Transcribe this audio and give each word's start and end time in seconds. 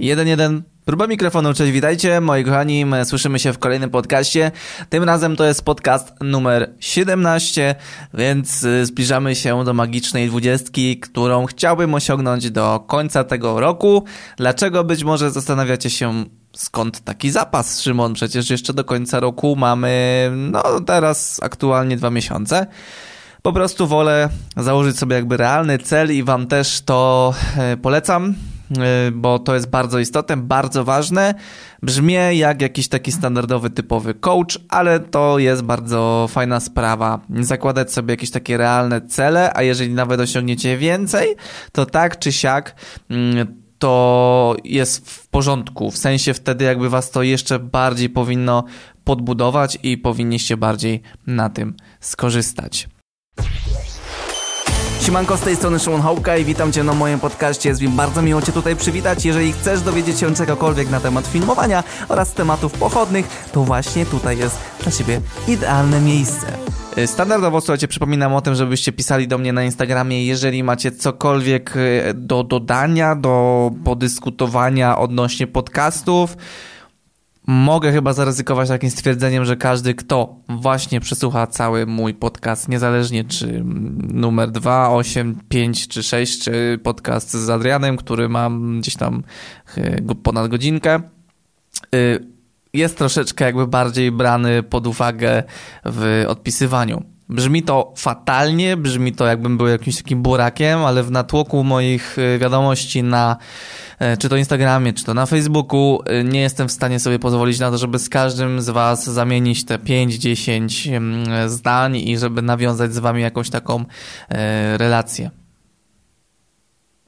1-1. 0.00 0.60
Próba 0.84 1.06
mikrofonu, 1.06 1.54
cześć, 1.54 1.72
witajcie, 1.72 2.20
moi 2.20 2.44
kochani, 2.44 2.86
my 2.86 3.04
słyszymy 3.04 3.38
się 3.38 3.52
w 3.52 3.58
kolejnym 3.58 3.90
podcaście. 3.90 4.50
Tym 4.88 5.04
razem 5.04 5.36
to 5.36 5.44
jest 5.44 5.64
podcast 5.64 6.12
numer 6.20 6.74
17, 6.80 7.74
więc 8.14 8.64
y, 8.64 8.86
zbliżamy 8.86 9.34
się 9.34 9.64
do 9.64 9.74
magicznej 9.74 10.28
dwudziestki, 10.28 11.00
którą 11.00 11.46
chciałbym 11.46 11.94
osiągnąć 11.94 12.50
do 12.50 12.84
końca 12.86 13.24
tego 13.24 13.60
roku. 13.60 14.04
Dlaczego 14.36 14.84
być 14.84 15.04
może 15.04 15.30
zastanawiacie 15.30 15.90
się, 15.90 16.24
skąd 16.56 17.00
taki 17.00 17.30
zapas, 17.30 17.80
Szymon? 17.80 18.14
Przecież 18.14 18.50
jeszcze 18.50 18.72
do 18.72 18.84
końca 18.84 19.20
roku 19.20 19.56
mamy, 19.56 20.30
no 20.36 20.62
teraz 20.86 21.40
aktualnie 21.42 21.96
dwa 21.96 22.10
miesiące. 22.10 22.66
Po 23.42 23.52
prostu 23.52 23.86
wolę 23.86 24.28
założyć 24.56 24.98
sobie 24.98 25.16
jakby 25.16 25.36
realny 25.36 25.78
cel 25.78 26.14
i 26.14 26.22
wam 26.22 26.46
też 26.46 26.80
to 26.80 27.34
e, 27.56 27.76
polecam. 27.76 28.34
Y, 28.70 29.10
bo 29.12 29.38
to 29.38 29.54
jest 29.54 29.70
bardzo 29.70 29.98
istotne, 29.98 30.36
bardzo 30.36 30.84
ważne. 30.84 31.34
Brzmię 31.82 32.34
jak 32.34 32.62
jakiś 32.62 32.88
taki 32.88 33.12
standardowy, 33.12 33.70
typowy 33.70 34.14
coach, 34.14 34.58
ale 34.68 35.00
to 35.00 35.38
jest 35.38 35.62
bardzo 35.62 36.26
fajna 36.30 36.60
sprawa. 36.60 37.20
Zakładać 37.40 37.92
sobie 37.92 38.12
jakieś 38.12 38.30
takie 38.30 38.56
realne 38.56 39.00
cele, 39.00 39.54
a 39.54 39.62
jeżeli 39.62 39.94
nawet 39.94 40.20
osiągniecie 40.20 40.76
więcej, 40.76 41.36
to 41.72 41.86
tak 41.86 42.18
czy 42.18 42.32
siak 42.32 42.74
mm, 43.10 43.62
to 43.78 44.56
jest 44.64 45.10
w 45.10 45.28
porządku. 45.28 45.90
W 45.90 45.96
sensie 45.96 46.34
wtedy 46.34 46.64
jakby 46.64 46.90
was 46.90 47.10
to 47.10 47.22
jeszcze 47.22 47.58
bardziej 47.58 48.10
powinno 48.10 48.64
podbudować 49.04 49.78
i 49.82 49.98
powinniście 49.98 50.56
bardziej 50.56 51.02
na 51.26 51.48
tym 51.50 51.74
skorzystać. 52.00 52.88
Siemanko, 55.08 55.36
z 55.36 55.40
tej 55.40 55.56
strony 55.56 55.78
Szymon 55.78 56.00
Hołka 56.00 56.36
i 56.36 56.44
witam 56.44 56.72
Cię 56.72 56.84
na 56.84 56.92
moim 56.92 57.20
podcaście. 57.20 57.68
Jest 57.68 57.80
mi 57.82 57.88
bardzo 57.88 58.22
miło 58.22 58.42
Cię 58.42 58.52
tutaj 58.52 58.76
przywitać. 58.76 59.24
Jeżeli 59.24 59.52
chcesz 59.52 59.80
dowiedzieć 59.80 60.18
się 60.18 60.34
czegokolwiek 60.34 60.90
na 60.90 61.00
temat 61.00 61.26
filmowania 61.26 61.84
oraz 62.08 62.32
tematów 62.32 62.72
pochodnych, 62.72 63.48
to 63.52 63.64
właśnie 63.64 64.06
tutaj 64.06 64.38
jest 64.38 64.58
dla 64.82 64.92
Ciebie 64.92 65.20
idealne 65.48 66.00
miejsce. 66.00 66.46
Y, 66.98 67.06
standardowo, 67.06 67.60
słuchajcie, 67.60 67.88
przypominam 67.88 68.34
o 68.34 68.40
tym, 68.40 68.54
żebyście 68.54 68.92
pisali 68.92 69.28
do 69.28 69.38
mnie 69.38 69.52
na 69.52 69.64
Instagramie, 69.64 70.26
jeżeli 70.26 70.62
macie 70.62 70.92
cokolwiek 70.92 71.76
y, 71.76 72.14
do 72.14 72.44
dodania, 72.44 73.14
do 73.14 73.70
podyskutowania 73.84 74.98
odnośnie 74.98 75.46
podcastów 75.46 76.36
mogę 77.50 77.92
chyba 77.92 78.12
zaryzykować 78.12 78.68
takim 78.68 78.90
stwierdzeniem, 78.90 79.44
że 79.44 79.56
każdy, 79.56 79.94
kto 79.94 80.36
właśnie 80.48 81.00
przesłucha 81.00 81.46
cały 81.46 81.86
mój 81.86 82.14
podcast, 82.14 82.68
niezależnie 82.68 83.24
czy 83.24 83.62
numer 84.12 84.50
2, 84.50 84.90
8, 84.90 85.40
5 85.48 85.88
czy 85.88 86.02
6, 86.02 86.44
czy 86.44 86.80
podcast 86.82 87.30
z 87.30 87.50
Adrianem, 87.50 87.96
który 87.96 88.28
mam 88.28 88.80
gdzieś 88.80 88.96
tam 88.96 89.22
e, 89.76 90.14
ponad 90.14 90.48
godzinkę, 90.48 91.00
y, 91.94 92.26
jest 92.72 92.98
troszeczkę 92.98 93.44
jakby 93.44 93.66
bardziej 93.66 94.12
brany 94.12 94.62
pod 94.62 94.86
uwagę 94.86 95.42
w 95.84 96.24
odpisywaniu. 96.28 97.17
Brzmi 97.28 97.62
to 97.62 97.92
fatalnie, 97.96 98.76
brzmi 98.76 99.12
to 99.12 99.26
jakbym 99.26 99.58
był 99.58 99.66
jakimś 99.66 99.96
takim 99.96 100.22
burakiem, 100.22 100.78
ale 100.78 101.02
w 101.02 101.10
natłoku 101.10 101.64
moich 101.64 102.18
y, 102.18 102.38
wiadomości 102.38 103.02
na 103.02 103.36
E, 103.98 104.16
czy 104.16 104.28
to 104.28 104.36
Instagramie, 104.36 104.92
czy 104.92 105.04
to 105.04 105.14
na 105.14 105.26
Facebooku, 105.26 106.02
e, 106.04 106.24
nie 106.24 106.40
jestem 106.40 106.68
w 106.68 106.72
stanie 106.72 107.00
sobie 107.00 107.18
pozwolić 107.18 107.58
na 107.58 107.70
to, 107.70 107.78
żeby 107.78 107.98
z 107.98 108.08
każdym 108.08 108.62
z 108.62 108.70
Was 108.70 109.10
zamienić 109.10 109.64
te 109.64 109.78
5-10 109.78 111.48
zdań 111.48 111.96
i 111.96 112.18
żeby 112.18 112.42
nawiązać 112.42 112.94
z 112.94 112.98
Wami 112.98 113.22
jakąś 113.22 113.50
taką 113.50 113.84
e, 114.28 114.78
relację. 114.78 115.30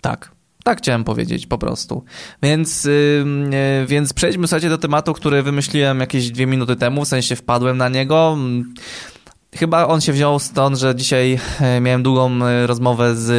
Tak. 0.01 0.31
Tak 0.65 0.79
chciałem 0.79 1.05
powiedzieć 1.05 1.47
po 1.47 1.59
prostu. 1.59 2.05
Więc, 2.43 2.85
yy, 2.85 3.87
więc 3.87 4.13
przejdźmy 4.13 4.47
sobie 4.47 4.69
do 4.69 4.79
tematu, 4.79 5.13
który 5.13 5.43
wymyśliłem 5.43 6.01
jakieś 6.01 6.31
dwie 6.31 6.47
minuty 6.47 6.77
temu, 6.77 7.05
w 7.05 7.09
sensie 7.09 7.37
wpadłem 7.37 7.77
na 7.77 7.89
niego. 7.89 8.37
Chyba 9.57 9.87
on 9.87 10.01
się 10.01 10.13
wziął 10.13 10.39
stąd, 10.39 10.79
że 10.79 10.95
dzisiaj 10.95 11.39
miałem 11.81 12.03
długą 12.03 12.39
rozmowę 12.67 13.17
z 13.17 13.31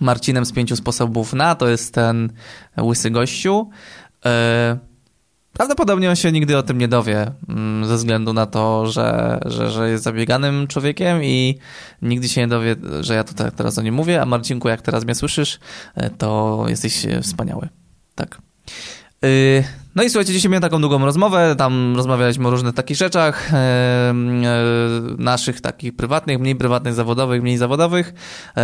Marcinem 0.00 0.46
z 0.46 0.52
pięciu 0.52 0.76
sposobów 0.76 1.32
na, 1.32 1.54
to 1.54 1.68
jest 1.68 1.94
ten 1.94 2.32
łysy 2.80 3.10
gościu. 3.10 3.70
E, 4.24 4.78
prawdopodobnie 5.52 6.10
on 6.10 6.16
się 6.16 6.32
nigdy 6.32 6.56
o 6.56 6.62
tym 6.62 6.78
nie 6.78 6.88
dowie, 6.88 7.32
mm, 7.48 7.86
ze 7.86 7.96
względu 7.96 8.32
na 8.32 8.46
to, 8.46 8.86
że, 8.86 9.40
że, 9.46 9.70
że 9.70 9.90
jest 9.90 10.04
zabieganym 10.04 10.66
człowiekiem 10.66 11.24
i 11.24 11.58
nigdy 12.02 12.28
się 12.28 12.40
nie 12.40 12.48
dowie, 12.48 12.76
że 13.00 13.14
ja 13.14 13.24
tutaj 13.24 13.50
teraz 13.56 13.78
o 13.78 13.82
nim 13.82 13.94
mówię, 13.94 14.22
a 14.22 14.26
Marcinku, 14.26 14.68
jak 14.68 14.82
teraz 14.82 15.04
mnie 15.04 15.14
słyszysz, 15.14 15.58
e, 15.94 16.10
to 16.10 16.64
jesteś 16.68 17.06
wspaniały. 17.22 17.68
Tak. 18.14 18.38
No 19.94 20.02
i 20.02 20.10
słuchajcie, 20.10 20.32
dzisiaj 20.32 20.50
miałem 20.50 20.62
taką 20.62 20.80
długą 20.80 20.98
rozmowę, 20.98 21.54
tam 21.58 21.96
rozmawialiśmy 21.96 22.48
o 22.48 22.50
różnych 22.50 22.74
takich 22.74 22.96
rzeczach, 22.96 23.54
e, 23.54 23.56
e, 23.56 24.14
naszych 25.18 25.60
takich 25.60 25.96
prywatnych, 25.96 26.38
mniej 26.38 26.56
prywatnych, 26.56 26.94
zawodowych, 26.94 27.42
mniej 27.42 27.56
zawodowych 27.56 28.14
e, 28.56 28.62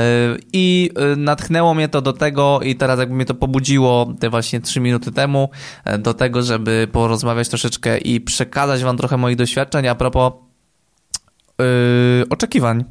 i 0.53 0.91
natchnęło 1.17 1.75
mnie 1.75 1.89
to 1.89 2.03
do 2.03 2.13
tego 2.13 2.61
i 2.63 2.77
teraz 2.77 2.99
jakby 2.99 3.15
mnie 3.15 3.25
to 3.25 3.35
pobudziło 3.35 4.15
te 4.21 4.31
właśnie 4.31 4.61
trzy 4.61 4.81
minuty 4.81 5.13
temu 5.13 5.51
do 5.99 6.15
tego, 6.15 6.43
żeby 6.43 6.89
porozmawiać 6.93 7.49
troszeczkę 7.49 7.99
i 7.99 8.21
przekazać 8.21 8.85
wam 8.85 8.97
trochę 8.97 9.17
moich 9.17 9.37
doświadczeń 9.37 9.87
a 9.87 9.95
propos 9.95 10.33
oczekiwań. 12.31 12.85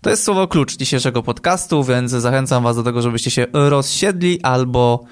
To 0.00 0.10
jest 0.10 0.24
słowo 0.24 0.48
klucz 0.48 0.76
dzisiejszego 0.76 1.22
podcastu, 1.22 1.84
więc 1.84 2.10
zachęcam 2.10 2.62
was 2.62 2.76
do 2.76 2.82
tego, 2.82 3.02
żebyście 3.02 3.30
się 3.30 3.46
rozsiedli 3.52 4.42
albo 4.42 5.04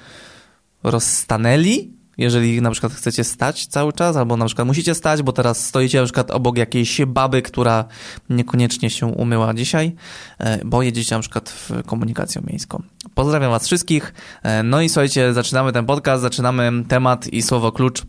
rozstanęli, 0.83 2.00
jeżeli 2.17 2.61
na 2.61 2.71
przykład 2.71 2.93
chcecie 2.93 3.23
stać 3.23 3.67
cały 3.67 3.93
czas, 3.93 4.15
albo 4.15 4.37
na 4.37 4.45
przykład 4.45 4.67
musicie 4.67 4.95
stać, 4.95 5.21
bo 5.21 5.31
teraz 5.31 5.65
stoicie 5.65 5.99
na 5.99 6.05
przykład 6.05 6.31
obok 6.31 6.57
jakiejś 6.57 7.01
baby, 7.07 7.41
która 7.41 7.85
niekoniecznie 8.29 8.89
się 8.89 9.07
umyła 9.07 9.53
dzisiaj, 9.53 9.95
e, 10.39 10.65
bo 10.65 10.81
jedziecie 10.81 11.15
na 11.15 11.21
przykład 11.21 11.49
w 11.49 11.83
komunikacją 11.85 12.41
miejską. 12.47 12.83
Pozdrawiam 13.15 13.51
Was 13.51 13.65
wszystkich. 13.65 14.13
E, 14.43 14.63
no 14.63 14.81
i 14.81 14.89
słuchajcie, 14.89 15.33
zaczynamy 15.33 15.73
ten 15.73 15.85
podcast, 15.85 16.21
zaczynamy 16.21 16.71
temat 16.87 17.27
i 17.27 17.41
słowo 17.41 17.71
klucz 17.71 18.03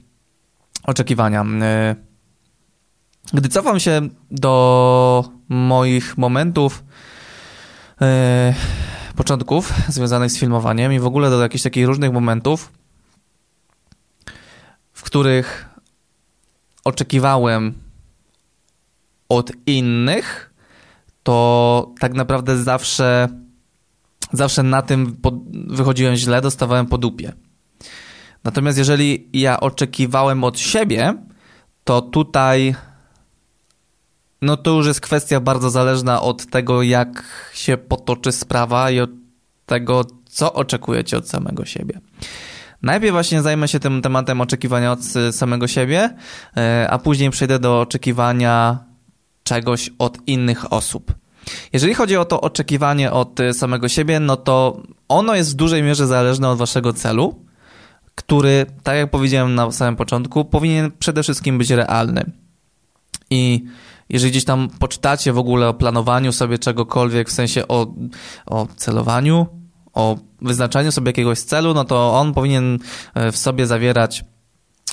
oczekiwania. 0.83 1.45
E, 1.63 1.97
gdy 3.33 3.49
cofam 3.49 3.81
się 3.81 4.09
do 4.31 5.25
moich 5.49 6.19
momentów, 6.19 6.85
początków 9.17 9.73
związanych 9.89 10.31
z 10.31 10.39
filmowaniem 10.39 10.93
i 10.93 10.99
w 10.99 11.07
ogóle 11.07 11.31
do 11.31 11.43
jakichś 11.43 11.63
takich 11.63 11.87
różnych 11.87 12.13
momentów, 12.13 12.73
w 15.03 15.05
których 15.05 15.69
oczekiwałem 16.85 17.75
od 19.29 19.53
innych, 19.67 20.55
to 21.23 21.91
tak 21.99 22.15
naprawdę 22.15 22.63
zawsze, 22.63 23.29
zawsze 24.33 24.63
na 24.63 24.83
tym 24.83 25.17
wychodziłem 25.53 26.17
źle, 26.17 26.41
dostawałem 26.41 26.87
po 26.87 26.99
dupie. 26.99 27.33
Natomiast 28.45 28.79
jeżeli 28.79 29.29
ja 29.33 29.61
oczekiwałem 29.61 30.45
od 30.45 30.59
siebie, 30.59 31.15
to 31.85 32.03
tutaj 32.03 32.75
no 34.43 34.57
to 34.57 34.71
już 34.71 34.87
jest 34.87 35.01
kwestia 35.01 35.41
bardzo 35.41 35.71
zależna 35.71 36.23
od 36.23 36.47
tego, 36.47 36.83
jak 36.83 37.25
się 37.55 37.77
potoczy 37.77 38.33
sprawa 38.33 38.91
i 38.91 39.01
od 39.01 39.11
tego, 39.67 40.05
co 40.25 40.53
oczekujecie 40.53 41.17
od 41.17 41.29
samego 41.29 41.65
siebie. 41.65 42.01
Najpierw 42.83 43.13
właśnie 43.13 43.43
zajmę 43.43 43.69
się 43.69 43.81
tym 43.81 44.03
tematem 44.03 44.41
oczekiwania 44.41 44.93
od 44.93 45.01
samego 45.31 45.69
siebie, 45.69 46.11
e, 46.57 46.87
a 46.91 46.99
później 46.99 47.31
przejdę 47.31 47.59
do 47.59 47.81
oczekiwania 47.81 48.79
czegoś 49.45 49.91
od 49.99 50.19
innych 50.27 50.73
osób. 50.73 51.15
Jeżeli 51.73 51.95
chodzi 51.95 52.17
o 52.17 52.25
to 52.25 52.41
oczekiwanie 52.41 53.13
od 53.13 53.39
samego 53.53 53.89
siebie, 53.89 54.21
no 54.21 54.37
to 54.37 54.83
ono 55.09 55.35
jest 55.35 55.53
w 55.53 55.55
dużej 55.55 55.83
mierze 55.83 56.07
zależne 56.07 56.49
od 56.49 56.59
waszego 56.59 56.93
celu, 56.93 57.45
który, 58.15 58.67
tak 58.83 58.97
jak 58.97 59.11
powiedziałem 59.11 59.55
na 59.55 59.73
samym 59.73 59.97
początku, 59.97 60.45
powinien 60.45 60.91
przede 60.99 61.23
wszystkim 61.23 61.59
być 61.59 61.71
realny. 61.71 62.33
I 63.31 63.65
jeżeli 64.09 64.31
gdzieś 64.31 64.45
tam 64.45 64.69
poczytacie 64.79 65.33
w 65.33 65.39
ogóle 65.39 65.69
o 65.69 65.75
planowaniu 65.75 66.33
sobie 66.33 66.59
czegokolwiek, 66.59 67.29
w 67.29 67.33
sensie 67.33 67.69
o, 67.69 67.95
o 68.47 68.67
celowaniu, 68.77 69.47
o 69.95 70.19
wyznaczaniu 70.43 70.93
sobie 70.93 71.09
jakiegoś 71.09 71.41
celu, 71.41 71.75
no 71.75 71.85
to 71.85 72.15
on 72.15 72.35
powinien 72.35 72.79
e, 73.15 73.33
w 73.33 73.37
sobie 73.37 73.67
zawierać 73.67 74.25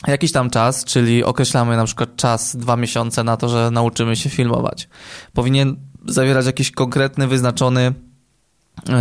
jakiś 0.08 0.32
tam 0.32 0.50
czas, 0.50 0.86
czyli 0.86 1.24
określamy 1.24 1.78
na 1.78 1.86
przykład 1.86 2.16
czas, 2.16 2.56
dwa 2.56 2.78
miesiące 2.78 3.24
na 3.24 3.38
to, 3.38 3.50
że 3.50 3.72
nauczymy 3.72 4.16
się 4.16 4.30
filmować. 4.30 4.90
Powinien 5.34 5.76
zawierać 6.06 6.46
jakiś 6.46 6.72
konkretny, 6.72 7.28
wyznaczony 7.28 7.94
yy, 8.88 8.94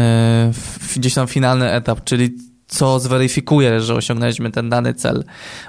gdzieś 0.96 1.14
tam 1.14 1.26
finalny 1.26 1.72
etap, 1.72 2.04
czyli 2.04 2.36
co 2.66 3.00
zweryfikuje, 3.00 3.80
że 3.80 3.94
osiągnęliśmy 3.94 4.50
ten 4.50 4.68
dany 4.68 4.94
cel. 4.94 5.24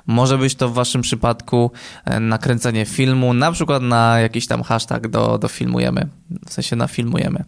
Może 0.08 0.38
być 0.38 0.56
to 0.56 0.70
w 0.70 0.74
waszym 0.74 1.02
przypadku 1.02 1.72
e, 2.06 2.20
nakręcenie 2.20 2.86
filmu, 2.86 3.34
na 3.34 3.52
przykład 3.52 3.84
na 3.84 4.20
jakiś 4.20 4.48
tam 4.48 4.64
hashtag 4.64 5.08
do, 5.08 5.38
do 5.38 5.48
filmujemy, 5.48 6.08
w 6.48 6.54
sensie 6.54 6.76
na 6.76 6.88
filmujemy. 6.88 7.44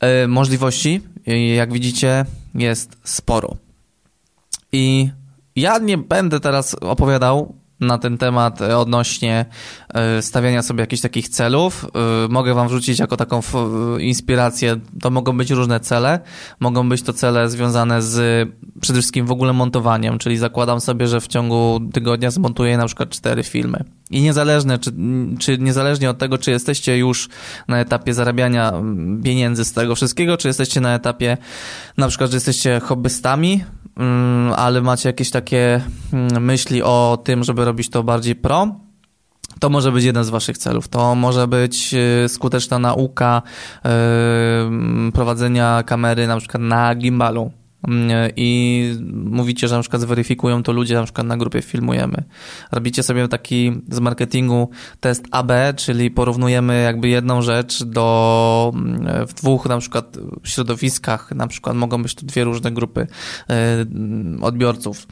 E, 0.00 0.28
możliwości, 0.28 1.00
jak 1.56 1.72
widzicie, 1.72 2.24
jest 2.54 2.96
sporo. 3.04 3.56
I 4.72 5.10
ja 5.56 5.78
nie 5.78 5.98
będę 5.98 6.40
teraz 6.40 6.74
opowiadał 6.74 7.54
na 7.80 7.98
ten 7.98 8.18
temat 8.18 8.60
odnośnie 8.62 9.44
e, 9.94 10.22
stawiania 10.22 10.62
sobie 10.62 10.80
jakichś 10.80 11.02
takich 11.02 11.28
celów. 11.28 11.86
E, 12.24 12.28
mogę 12.28 12.54
wam 12.54 12.68
wrzucić 12.68 12.98
jako 12.98 13.16
taką 13.16 13.40
inspirację. 13.98 14.76
To 15.00 15.10
mogą 15.10 15.36
być 15.36 15.50
różne 15.50 15.80
cele. 15.80 16.20
Mogą 16.60 16.88
być 16.88 17.02
to 17.02 17.12
cele 17.12 17.48
związane 17.48 18.02
z 18.02 18.48
przede 18.80 18.98
wszystkim 18.98 19.26
w 19.26 19.30
ogóle 19.30 19.52
montowaniem, 19.52 20.18
czyli 20.18 20.38
zakładam 20.38 20.80
sobie, 20.80 21.06
że 21.06 21.20
w 21.20 21.26
ciągu 21.26 21.80
tygodnia 21.92 22.30
zmontuję 22.30 22.76
na 22.76 22.86
przykład 22.86 23.08
cztery 23.08 23.42
filmy. 23.42 23.84
I 24.10 24.22
niezależnie, 24.22 24.78
czy, 24.78 24.92
czy 25.38 25.58
niezależnie 25.58 26.10
od 26.10 26.18
tego, 26.18 26.38
czy 26.38 26.50
jesteście 26.50 26.98
już 26.98 27.28
na 27.68 27.80
etapie 27.80 28.14
zarabiania 28.14 28.72
pieniędzy 29.24 29.64
z 29.64 29.72
tego 29.72 29.94
wszystkiego, 29.94 30.36
czy 30.36 30.48
jesteście 30.48 30.80
na 30.80 30.94
etapie 30.94 31.36
na 31.96 32.08
przykład, 32.08 32.30
że 32.30 32.36
jesteście 32.36 32.80
hobbystami, 32.80 33.50
Mm, 33.50 33.64
ale 34.56 34.80
macie 34.80 35.08
jakieś 35.08 35.30
takie 35.30 35.80
mm, 36.12 36.44
myśli 36.44 36.82
o 36.82 37.18
tym, 37.24 37.44
żeby 37.44 37.64
robić 37.64 37.90
to 37.90 38.02
bardziej 38.02 38.34
pro, 38.34 38.76
to 39.58 39.70
może 39.70 39.92
być 39.92 40.04
jeden 40.04 40.24
z 40.24 40.30
waszych 40.30 40.58
celów. 40.58 40.88
To 40.88 41.14
może 41.14 41.48
być 41.48 41.94
y, 42.24 42.28
skuteczna 42.28 42.78
nauka 42.78 43.42
yy, 43.84 45.12
prowadzenia 45.12 45.82
kamery 45.86 46.26
na 46.26 46.36
przykład 46.36 46.62
na 46.62 46.94
gimbalu 46.94 47.52
i 48.36 48.94
mówicie, 49.12 49.68
że 49.68 49.74
na 49.74 49.80
przykład 49.80 50.02
zweryfikują 50.02 50.62
to 50.62 50.72
ludzie, 50.72 50.94
na 50.94 51.04
przykład 51.04 51.26
na 51.26 51.36
grupie 51.36 51.62
filmujemy. 51.62 52.24
Robicie 52.72 53.02
sobie 53.02 53.28
taki 53.28 53.72
z 53.88 54.00
marketingu 54.00 54.70
test 55.00 55.24
AB, 55.30 55.52
czyli 55.76 56.10
porównujemy 56.10 56.82
jakby 56.82 57.08
jedną 57.08 57.42
rzecz 57.42 57.84
do 57.84 58.72
w 59.28 59.34
dwóch 59.34 59.66
na 59.66 59.78
przykład 59.78 60.18
środowiskach, 60.44 61.32
na 61.32 61.46
przykład 61.46 61.76
mogą 61.76 62.02
być 62.02 62.14
to 62.14 62.26
dwie 62.26 62.44
różne 62.44 62.70
grupy 62.70 63.06
e, 63.50 63.86
odbiorców. 64.40 65.06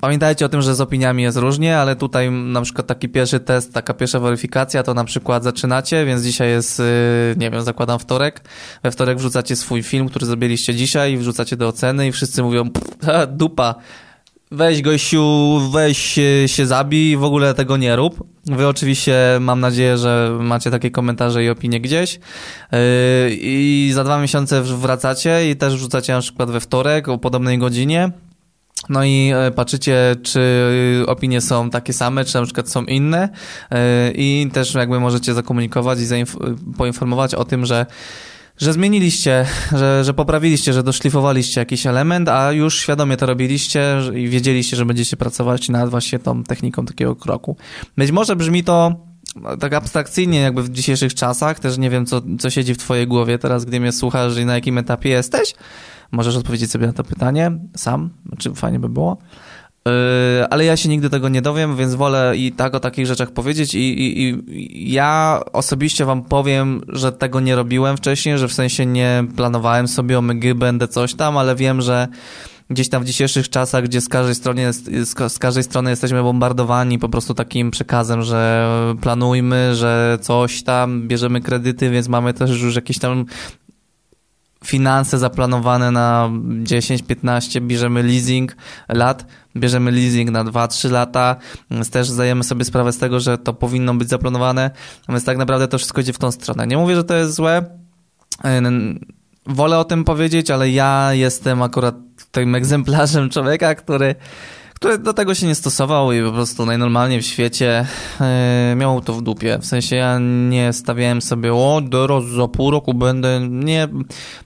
Pamiętajcie 0.00 0.46
o 0.46 0.48
tym, 0.48 0.62
że 0.62 0.74
z 0.74 0.80
opiniami 0.80 1.22
jest 1.22 1.38
różnie, 1.38 1.78
ale 1.78 1.96
tutaj 1.96 2.30
na 2.30 2.62
przykład 2.62 2.86
taki 2.86 3.08
pierwszy 3.08 3.40
test, 3.40 3.72
taka 3.72 3.94
pierwsza 3.94 4.20
weryfikacja, 4.20 4.82
to 4.82 4.94
na 4.94 5.04
przykład 5.04 5.44
zaczynacie, 5.44 6.06
więc 6.06 6.22
dzisiaj 6.22 6.48
jest, 6.48 6.80
y, 6.80 7.34
nie 7.36 7.50
wiem, 7.50 7.62
zakładam 7.62 7.98
wtorek. 7.98 8.40
We 8.82 8.90
wtorek 8.90 9.18
wrzucacie 9.18 9.56
swój 9.56 9.82
film, 9.82 10.08
który 10.08 10.26
zrobiliście 10.26 10.74
dzisiaj 10.74 11.12
i 11.12 11.16
wrzucacie 11.16 11.56
do 11.56 11.68
oceny 11.68 12.06
i 12.06 12.12
wszyscy 12.12 12.42
mówią, 12.42 12.64
dupa, 13.28 13.74
weź 14.50 14.82
gościu, 14.82 15.60
weź 15.72 15.98
się, 15.98 16.42
się 16.46 16.66
zabij, 16.66 17.16
w 17.16 17.24
ogóle 17.24 17.54
tego 17.54 17.76
nie 17.76 17.96
rób. 17.96 18.26
Wy 18.46 18.68
oczywiście 18.68 19.16
mam 19.40 19.60
nadzieję, 19.60 19.98
że 19.98 20.38
macie 20.40 20.70
takie 20.70 20.90
komentarze 20.90 21.44
i 21.44 21.50
opinie 21.50 21.80
gdzieś 21.80 22.14
yy, 22.14 22.78
i 23.30 23.90
za 23.94 24.04
dwa 24.04 24.18
miesiące 24.18 24.62
wracacie 24.62 25.50
i 25.50 25.56
też 25.56 25.74
wrzucacie 25.74 26.12
na 26.12 26.20
przykład 26.20 26.50
we 26.50 26.60
wtorek 26.60 27.08
o 27.08 27.18
podobnej 27.18 27.58
godzinie 27.58 28.10
no 28.88 29.04
i 29.04 29.32
e, 29.34 29.50
patrzycie, 29.50 30.16
czy 30.22 30.40
opinie 31.06 31.40
są 31.40 31.70
takie 31.70 31.92
same, 31.92 32.24
czy 32.24 32.34
na 32.34 32.44
przykład 32.44 32.68
są 32.68 32.84
inne. 32.84 33.28
E, 33.70 34.10
i 34.14 34.50
też 34.52 34.74
jakby 34.74 35.00
możecie 35.00 35.34
zakomunikować 35.34 35.98
i 36.00 36.24
poinformować 36.76 37.34
o 37.34 37.44
tym, 37.44 37.66
że 37.66 37.86
że 38.58 38.72
zmieniliście, 38.72 39.46
że, 39.72 40.04
że 40.04 40.14
poprawiliście, 40.14 40.72
że 40.72 40.82
doszlifowaliście 40.82 41.60
jakiś 41.60 41.86
element, 41.86 42.28
a 42.28 42.52
już 42.52 42.80
świadomie 42.80 43.16
to 43.16 43.26
robiliście 43.26 43.98
i 44.14 44.28
wiedzieliście, 44.28 44.76
że 44.76 44.86
będziecie 44.86 45.16
pracować 45.16 45.68
nad 45.68 45.90
właśnie 45.90 46.18
tą 46.18 46.44
techniką 46.44 46.86
takiego 46.86 47.16
kroku. 47.16 47.56
Być 47.96 48.10
może 48.10 48.36
brzmi 48.36 48.64
to 48.64 48.96
tak 49.60 49.72
abstrakcyjnie 49.72 50.40
jakby 50.40 50.62
w 50.62 50.70
dzisiejszych 50.70 51.14
czasach, 51.14 51.58
też 51.58 51.78
nie 51.78 51.90
wiem, 51.90 52.06
co, 52.06 52.22
co 52.38 52.50
siedzi 52.50 52.74
w 52.74 52.78
twojej 52.78 53.06
głowie 53.06 53.38
teraz, 53.38 53.64
gdy 53.64 53.80
mnie 53.80 53.92
słuchasz 53.92 54.36
i 54.36 54.44
na 54.44 54.54
jakim 54.54 54.78
etapie 54.78 55.08
jesteś, 55.08 55.54
Możesz 56.14 56.36
odpowiedzieć 56.36 56.70
sobie 56.70 56.86
na 56.86 56.92
to 56.92 57.04
pytanie 57.04 57.58
sam, 57.76 58.10
znaczy 58.28 58.54
fajnie 58.54 58.78
by 58.78 58.88
było. 58.88 59.18
Yy, 59.86 59.92
ale 60.50 60.64
ja 60.64 60.76
się 60.76 60.88
nigdy 60.88 61.10
tego 61.10 61.28
nie 61.28 61.42
dowiem, 61.42 61.76
więc 61.76 61.94
wolę 61.94 62.32
i 62.36 62.52
tak 62.52 62.74
o 62.74 62.80
takich 62.80 63.06
rzeczach 63.06 63.30
powiedzieć 63.30 63.74
i, 63.74 63.78
i, 63.78 64.28
i 64.48 64.92
ja 64.92 65.40
osobiście 65.52 66.04
wam 66.04 66.22
powiem, 66.22 66.80
że 66.88 67.12
tego 67.12 67.40
nie 67.40 67.56
robiłem 67.56 67.96
wcześniej, 67.96 68.38
że 68.38 68.48
w 68.48 68.52
sensie 68.52 68.86
nie 68.86 69.24
planowałem 69.36 69.88
sobie 69.88 70.18
omygy, 70.18 70.54
będę 70.54 70.88
coś 70.88 71.14
tam, 71.14 71.36
ale 71.36 71.56
wiem, 71.56 71.80
że 71.82 72.08
gdzieś 72.70 72.88
tam 72.88 73.02
w 73.02 73.06
dzisiejszych 73.06 73.48
czasach, 73.48 73.84
gdzie 73.84 74.00
z 74.00 74.08
każdej 74.08 74.34
strony, 74.34 74.72
z 75.28 75.38
każdej 75.38 75.62
strony 75.62 75.90
jesteśmy 75.90 76.22
bombardowani 76.22 76.98
po 76.98 77.08
prostu 77.08 77.34
takim 77.34 77.70
przekazem, 77.70 78.22
że 78.22 78.68
planujmy, 79.00 79.74
że 79.74 80.18
coś 80.20 80.62
tam, 80.62 81.08
bierzemy 81.08 81.40
kredyty, 81.40 81.90
więc 81.90 82.08
mamy 82.08 82.34
też 82.34 82.62
już 82.62 82.76
jakieś 82.76 82.98
tam 82.98 83.24
finanse 84.64 85.18
zaplanowane 85.18 85.90
na 85.90 86.30
10-15, 86.62 87.60
bierzemy 87.60 88.02
leasing 88.02 88.56
lat, 88.88 89.26
bierzemy 89.56 89.90
leasing 89.90 90.30
na 90.30 90.44
2-3 90.44 90.90
lata, 90.90 91.36
więc 91.70 91.90
też 91.90 92.10
zdajemy 92.10 92.44
sobie 92.44 92.64
sprawę 92.64 92.92
z 92.92 92.98
tego, 92.98 93.20
że 93.20 93.38
to 93.38 93.54
powinno 93.54 93.94
być 93.94 94.08
zaplanowane, 94.08 94.70
więc 95.08 95.24
tak 95.24 95.38
naprawdę 95.38 95.68
to 95.68 95.78
wszystko 95.78 96.00
idzie 96.00 96.12
w 96.12 96.18
tą 96.18 96.32
stronę. 96.32 96.66
Nie 96.66 96.76
mówię, 96.76 96.96
że 96.96 97.04
to 97.04 97.14
jest 97.14 97.34
złe, 97.34 97.64
wolę 99.46 99.78
o 99.78 99.84
tym 99.84 100.04
powiedzieć, 100.04 100.50
ale 100.50 100.70
ja 100.70 101.12
jestem 101.12 101.62
akurat 101.62 101.94
tym 102.30 102.54
egzemplarzem 102.54 103.30
człowieka, 103.30 103.74
który 103.74 104.14
który 104.74 104.98
do 104.98 105.12
tego 105.12 105.34
się 105.34 105.46
nie 105.46 105.54
stosował 105.54 106.12
i 106.12 106.22
po 106.22 106.32
prostu 106.32 106.66
najnormalniej 106.66 107.22
w 107.22 107.26
świecie 107.26 107.86
yy, 108.20 108.76
miał 108.76 109.00
to 109.00 109.12
w 109.12 109.22
dupie. 109.22 109.58
W 109.58 109.66
sensie 109.66 109.96
ja 109.96 110.18
nie 110.48 110.72
stawiałem 110.72 111.22
sobie, 111.22 111.54
o, 111.54 111.82
teraz 111.90 112.24
za 112.24 112.48
pół 112.48 112.70
roku 112.70 112.94
będę. 112.94 113.48
Nie. 113.50 113.88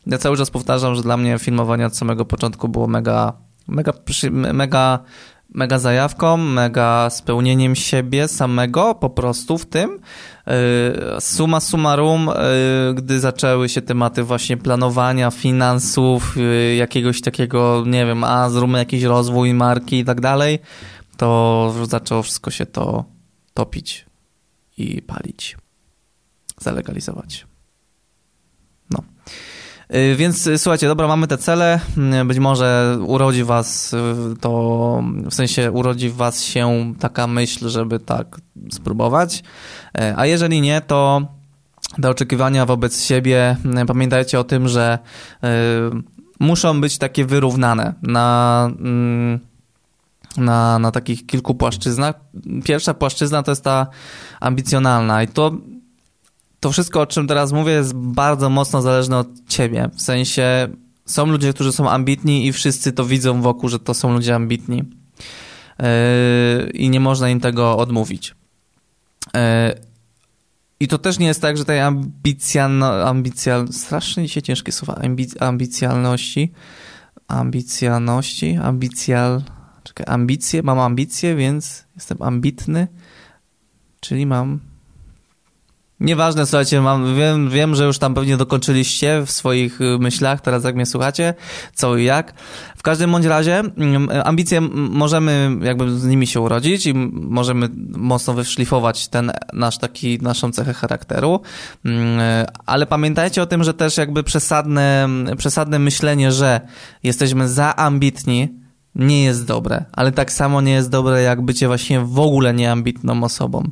Ja 0.06 0.18
cały 0.18 0.36
czas 0.36 0.50
powtarzam, 0.50 0.94
że 0.94 1.02
dla 1.02 1.16
mnie 1.16 1.38
filmowanie 1.38 1.86
od 1.86 1.96
samego 1.96 2.24
początku 2.24 2.68
było 2.68 2.86
mega, 2.86 3.32
mega, 3.68 3.92
mega 4.52 4.98
mega 5.54 5.78
zajawką, 5.78 6.36
mega 6.36 7.10
spełnieniem 7.10 7.76
siebie 7.76 8.28
samego 8.28 8.94
po 8.94 9.10
prostu 9.10 9.58
w 9.58 9.66
tym. 9.66 9.90
Y, 11.18 11.20
suma 11.20 11.60
summarum, 11.60 12.28
y, 12.28 12.94
gdy 12.94 13.20
zaczęły 13.20 13.68
się 13.68 13.82
tematy 13.82 14.22
właśnie 14.22 14.56
planowania, 14.56 15.30
finansów, 15.30 16.36
y, 16.36 16.74
jakiegoś 16.74 17.20
takiego, 17.20 17.84
nie 17.86 18.06
wiem, 18.06 18.24
a 18.24 18.50
zróbmy 18.50 18.78
jakiś 18.78 19.02
rozwój 19.02 19.54
marki 19.54 19.98
i 19.98 20.04
tak 20.04 20.20
dalej, 20.20 20.58
to 21.16 21.74
zaczęło 21.82 22.22
wszystko 22.22 22.50
się 22.50 22.66
to 22.66 23.04
topić 23.54 24.06
i 24.76 25.02
palić, 25.02 25.56
zalegalizować. 26.60 27.46
Y, 29.94 30.16
więc 30.16 30.46
y, 30.46 30.58
słuchajcie, 30.58 30.88
dobra, 30.88 31.08
mamy 31.08 31.26
te 31.26 31.38
cele. 31.38 31.80
Y, 32.22 32.24
być 32.24 32.38
może 32.38 32.98
urodzi 33.06 33.44
was 33.44 33.94
to, 34.40 35.02
w 35.30 35.34
sensie 35.34 35.72
urodzi 35.72 36.10
was 36.10 36.42
się 36.42 36.94
taka 36.98 37.26
myśl, 37.26 37.68
żeby 37.68 37.98
tak 38.00 38.40
spróbować. 38.72 39.42
A 40.16 40.26
jeżeli 40.26 40.60
nie, 40.60 40.80
to 40.80 41.22
te 42.02 42.10
oczekiwania 42.10 42.66
wobec 42.66 43.04
siebie, 43.04 43.56
pamiętajcie 43.86 44.40
o 44.40 44.44
tym, 44.44 44.68
że 44.68 44.98
muszą 46.40 46.80
być 46.80 46.98
takie 46.98 47.24
wyrównane 47.24 47.94
na 48.02 48.70
mm, 48.80 49.40
na, 50.36 50.78
na 50.78 50.90
takich 50.90 51.26
kilku 51.26 51.54
płaszczyznach. 51.54 52.14
Pierwsza 52.64 52.94
płaszczyzna 52.94 53.42
to 53.42 53.50
jest 53.50 53.64
ta 53.64 53.86
ambicjonalna 54.40 55.22
i 55.22 55.28
to 55.28 55.52
to 56.60 56.72
wszystko, 56.72 57.00
o 57.00 57.06
czym 57.06 57.26
teraz 57.26 57.52
mówię, 57.52 57.72
jest 57.72 57.94
bardzo 57.94 58.50
mocno 58.50 58.82
zależne 58.82 59.18
od 59.18 59.28
ciebie. 59.48 59.90
W 59.94 60.02
sensie 60.02 60.68
są 61.06 61.26
ludzie, 61.26 61.52
którzy 61.52 61.72
są 61.72 61.90
ambitni 61.90 62.46
i 62.46 62.52
wszyscy 62.52 62.92
to 62.92 63.04
widzą 63.04 63.42
wokół, 63.42 63.68
że 63.68 63.78
to 63.78 63.94
są 63.94 64.12
ludzie 64.12 64.34
ambitni. 64.34 64.82
Yy, 65.78 66.70
I 66.70 66.90
nie 66.90 67.00
można 67.00 67.30
im 67.30 67.40
tego 67.40 67.76
odmówić. 67.76 68.34
Yy, 69.34 69.40
I 70.80 70.88
to 70.88 70.98
też 70.98 71.18
nie 71.18 71.26
jest 71.26 71.42
tak, 71.42 71.56
że 71.56 71.64
tej 71.64 71.80
ambicjalno, 71.80 73.08
ambicjal, 73.08 73.68
strasznie 73.72 74.26
dzisiaj 74.26 74.42
ciężkie 74.42 74.72
słowa, 74.72 74.94
ambic, 74.94 75.42
ambicjalności, 75.42 76.52
ambicjalności, 77.28 78.56
ambicjal, 78.62 79.42
czekaj, 79.82 80.06
ambicje, 80.08 80.62
mam 80.62 80.78
ambicje, 80.78 81.36
więc 81.36 81.84
jestem 81.96 82.22
ambitny, 82.22 82.88
czyli 84.00 84.26
mam 84.26 84.60
Nieważne, 86.00 86.46
słuchajcie, 86.46 86.80
mam, 86.80 87.16
wiem, 87.16 87.50
wiem, 87.50 87.74
że 87.74 87.84
już 87.84 87.98
tam 87.98 88.14
pewnie 88.14 88.36
dokończyliście 88.36 89.22
w 89.26 89.30
swoich 89.30 89.80
y, 89.80 89.98
myślach, 89.98 90.40
teraz 90.40 90.64
jak 90.64 90.74
mnie 90.74 90.86
słuchacie, 90.86 91.34
co 91.74 91.96
i 91.96 92.04
jak. 92.04 92.34
W 92.76 92.82
każdym 92.82 93.12
bądź 93.12 93.24
razie 93.24 93.58
mm, 93.58 94.08
ambicje 94.24 94.60
możemy 94.70 95.56
jakby 95.62 95.98
z 95.98 96.04
nimi 96.04 96.26
się 96.26 96.40
urodzić 96.40 96.86
i 96.86 96.94
możemy 97.12 97.68
mocno 97.96 98.34
wyszlifować 98.34 99.08
ten 99.08 99.32
nasz 99.52 99.78
taki, 99.78 100.18
naszą 100.22 100.52
cechę 100.52 100.74
charakteru, 100.74 101.40
mm, 101.84 102.20
ale 102.66 102.86
pamiętajcie 102.86 103.42
o 103.42 103.46
tym, 103.46 103.64
że 103.64 103.74
też 103.74 103.96
jakby 103.96 104.22
przesadne, 104.22 105.08
przesadne 105.36 105.78
myślenie, 105.78 106.32
że 106.32 106.60
jesteśmy 107.02 107.48
za 107.48 107.76
ambitni, 107.76 108.48
nie 108.94 109.24
jest 109.24 109.46
dobre, 109.46 109.84
ale 109.92 110.12
tak 110.12 110.32
samo 110.32 110.60
nie 110.60 110.72
jest 110.72 110.90
dobre 110.90 111.22
jak 111.22 111.42
bycie 111.42 111.66
właśnie 111.66 112.00
w 112.00 112.18
ogóle 112.18 112.54
nieambitną 112.54 113.24
osobą. 113.24 113.70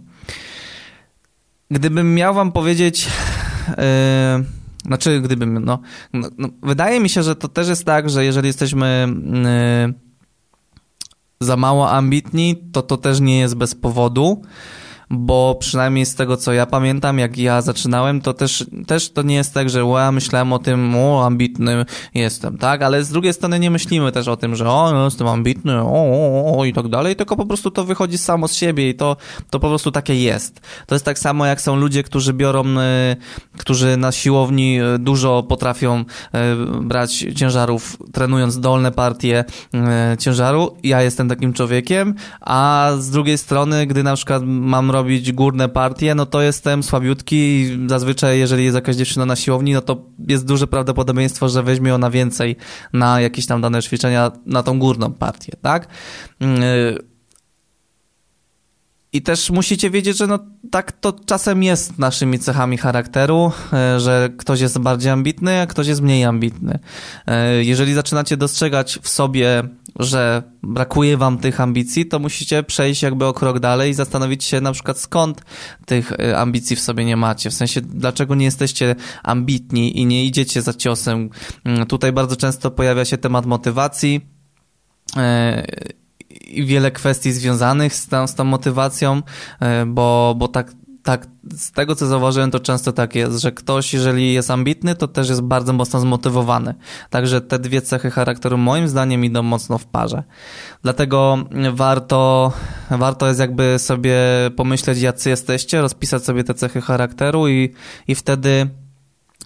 Gdybym 1.71 2.15
miał 2.15 2.35
wam 2.35 2.53
powiedzieć, 2.53 3.09
yy, 3.69 3.75
znaczy 4.87 5.21
gdybym, 5.21 5.65
no, 5.65 5.79
no, 6.13 6.29
no, 6.39 6.49
wydaje 6.63 7.01
mi 7.01 7.09
się, 7.09 7.23
że 7.23 7.37
to 7.37 7.49
też 7.49 7.69
jest 7.69 7.85
tak, 7.85 8.11
że 8.11 8.25
jeżeli 8.25 8.47
jesteśmy 8.47 9.09
yy, 9.87 9.95
za 11.41 11.57
mało 11.57 11.91
ambitni, 11.91 12.57
to 12.73 12.83
to 12.83 12.97
też 12.97 13.21
nie 13.21 13.39
jest 13.39 13.55
bez 13.55 13.75
powodu 13.75 14.43
bo 15.11 15.57
przynajmniej 15.61 16.07
z 16.07 16.15
tego, 16.15 16.37
co 16.37 16.53
ja 16.53 16.67
pamiętam, 16.67 17.19
jak 17.19 17.39
ja 17.39 17.63
zaczynałem, 17.63 18.21
to 18.21 18.35
też, 18.35 18.67
też 18.87 19.11
to 19.11 19.23
nie 19.23 19.35
jest 19.35 19.55
tak, 19.55 19.71
że 19.71 19.81
ja 19.81 20.13
myślałem 20.13 20.53
o 20.53 20.59
tym, 20.59 20.97
o, 20.97 21.27
ambitny 21.27 21.85
jestem, 22.15 22.59
tak? 22.59 22.83
Ale 22.83 23.05
z 23.05 23.09
drugiej 23.09 23.33
strony 23.33 23.61
nie 23.61 23.71
myślimy 23.71 24.13
też 24.13 24.29
o 24.29 24.37
tym, 24.37 24.57
że 24.57 24.71
o, 24.71 24.93
no, 24.93 25.05
jestem 25.05 25.27
ambitny, 25.27 25.83
o, 25.83 25.87
o, 25.87 26.59
o 26.59 26.65
i 26.65 26.73
tak 26.73 26.89
dalej, 26.89 27.17
tylko 27.17 27.37
po 27.37 27.47
prostu 27.47 27.71
to 27.71 27.85
wychodzi 27.85 28.19
samo 28.19 28.49
z 28.49 28.55
siebie 28.55 28.89
i 28.89 28.95
to, 28.95 29.17
to 29.51 29.61
po 29.61 29.69
prostu 29.69 29.91
takie 29.91 30.15
jest. 30.15 30.61
To 30.87 30.95
jest 30.95 31.05
tak 31.05 31.19
samo, 31.19 31.47
jak 31.47 31.61
są 31.61 31.77
ludzie, 31.77 32.03
którzy 32.03 32.33
biorą, 32.33 32.65
y, 32.67 33.17
którzy 33.59 33.97
na 33.97 34.13
siłowni 34.13 34.81
y, 34.81 34.99
dużo 34.99 35.43
potrafią 35.43 36.01
y, 36.01 36.05
brać 36.83 37.27
ciężarów, 37.37 37.97
trenując 38.13 38.61
dolne 38.61 38.93
partie 38.93 39.45
ciężaru. 40.19 40.77
Ja 40.83 41.03
jestem 41.03 41.29
takim 41.29 41.53
człowiekiem, 41.53 42.15
a 42.41 42.91
z 42.99 43.11
drugiej 43.11 43.39
strony, 43.39 43.87
gdy 43.87 44.03
na 44.03 44.17
przykład 44.17 44.43
mam 44.47 44.91
robić 44.97 45.33
górne 45.33 45.69
partie, 45.69 46.15
no 46.15 46.27
to 46.27 46.43
jestem 46.43 46.83
słabiutki 46.83 47.37
i 47.37 47.79
zazwyczaj 47.87 48.39
jeżeli 48.39 48.65
jest 48.65 48.75
jakaś 48.75 48.97
dziewczyna 48.97 49.27
na 49.27 49.37
siłowni, 49.37 49.73
no 49.73 49.81
to 49.81 50.05
jest 50.29 50.47
duże 50.47 50.67
prawdopodobieństwo, 50.67 51.49
że 51.49 51.63
weźmie 51.63 51.95
ona 51.95 52.11
więcej 52.11 52.57
na 52.93 53.21
jakieś 53.21 53.47
tam 53.47 53.61
dane 53.61 53.83
ćwiczenia, 53.83 54.33
na 54.47 54.63
tą 54.63 54.79
górną 54.79 55.13
partię, 55.13 55.53
tak? 55.63 55.89
Mm, 56.41 56.61
I 59.17 59.23
też 59.23 59.51
musicie 59.51 59.91
wiedzieć, 59.91 60.17
że 60.17 60.27
no 60.27 60.39
tak 60.71 60.93
to 60.93 61.13
czasem 61.13 61.63
jest 61.63 61.99
naszymi 61.99 62.39
cechami 62.39 62.79
charakteru, 62.79 63.53
e, 63.73 64.01
że 64.01 64.31
ktoś 64.39 64.61
jest 64.61 64.79
bardziej 64.79 65.11
ambitny, 65.11 65.61
a 65.61 65.67
ktoś 65.67 65.87
jest 65.87 66.01
mniej 66.01 66.25
ambitny. 66.25 66.79
E, 67.27 67.65
jeżeli 67.65 67.95
zaczynacie 67.95 68.37
dostrzegać 68.37 68.99
w 69.03 69.09
sobie 69.09 69.63
że 69.99 70.43
brakuje 70.63 71.17
wam 71.17 71.39
tych 71.39 71.61
ambicji, 71.61 72.07
to 72.07 72.19
musicie 72.19 72.63
przejść 72.63 73.03
jakby 73.03 73.25
o 73.25 73.33
krok 73.33 73.59
dalej 73.59 73.91
i 73.91 73.95
zastanowić 73.95 74.45
się 74.45 74.61
na 74.61 74.73
przykład 74.73 74.99
skąd 74.99 75.43
tych 75.87 76.13
y, 76.13 76.37
ambicji 76.37 76.77
w 76.77 76.81
sobie 76.81 77.05
nie 77.05 77.17
macie. 77.17 77.51
W 77.51 77.55
sensie, 77.55 77.81
dlaczego 77.81 78.35
nie 78.35 78.45
jesteście 78.45 78.95
ambitni 79.23 80.01
i 80.01 80.07
nie 80.07 80.25
idziecie 80.25 80.63
za 80.63 80.75
ciosem. 80.75 81.31
Mm, 81.65 81.87
tutaj 81.87 82.13
bardzo 82.13 82.37
często 82.37 82.71
pojawia 82.71 83.05
się 83.05 83.19
temat 83.19 83.47
motywacji 83.47 84.21
i 86.47 86.65
wiele 86.65 86.91
kwestii 86.91 87.33
związanych 87.33 87.95
z 87.95 88.07
tą, 88.09 88.27
z 88.27 88.35
tą 88.35 88.45
motywacją, 88.45 89.17
y, 89.17 89.87
bo, 89.87 90.35
bo 90.39 90.49
tak 90.49 90.73
tak, 91.07 91.27
z 91.57 91.73
tego 91.73 91.95
co 91.95 92.07
zauważyłem, 92.07 92.51
to 92.51 92.61
często 92.61 92.93
tak 92.93 93.15
jest, 93.15 93.39
że 93.39 93.53
ktoś, 93.53 93.95
jeżeli 93.95 94.33
jest 94.33 94.51
ambitny, 94.51 94.95
to 94.95 95.09
też 95.09 95.29
jest 95.29 95.41
bardzo 95.41 95.73
mocno 95.73 96.01
zmotywowany. 96.01 96.75
Także 97.11 97.41
te 97.41 97.59
dwie 97.59 97.83
cechy 97.83 98.11
charakteru 98.11 98.59
moim 98.59 98.89
zdaniem 98.89 99.25
idą 99.25 99.43
mocno 99.43 99.79
w 99.79 99.85
parze. 99.85 100.23
Dlatego 100.83 101.39
warto, 101.73 102.53
warto 102.91 103.29
jest 103.29 103.41
jakby 103.41 103.79
sobie 103.79 104.17
pomyśleć, 104.57 105.01
jacy 105.01 105.31
jesteście, 105.31 105.81
rozpisać 105.81 106.25
sobie 106.25 106.45
te 106.45 106.55
cechy 106.55 106.81
charakteru 106.81 107.49
i, 107.49 107.73
i 108.09 108.15
wtedy 108.15 108.69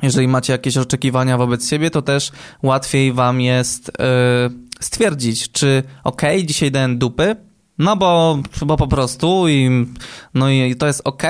jeżeli 0.03 0.29
macie 0.29 0.53
jakieś 0.53 0.77
oczekiwania 0.77 1.39
wobec 1.39 1.69
siebie, 1.69 1.91
to 1.91 2.03
też 2.03 2.33
łatwiej 2.63 3.13
wam 3.13 3.41
jest 3.41 3.93
yy, 3.99 4.70
stwierdzić, 4.81 5.53
czy 5.53 5.83
ok, 6.05 6.23
dzisiaj 6.45 6.71
dałem 6.71 6.99
dupy, 6.99 7.37
no 7.81 7.97
bo, 7.97 8.39
bo 8.67 8.77
po 8.77 8.89
prostu 8.89 9.49
i, 9.49 9.87
no 10.35 10.51
i 10.51 10.77
to 10.77 10.87
jest 10.87 11.03
ok. 11.05 11.23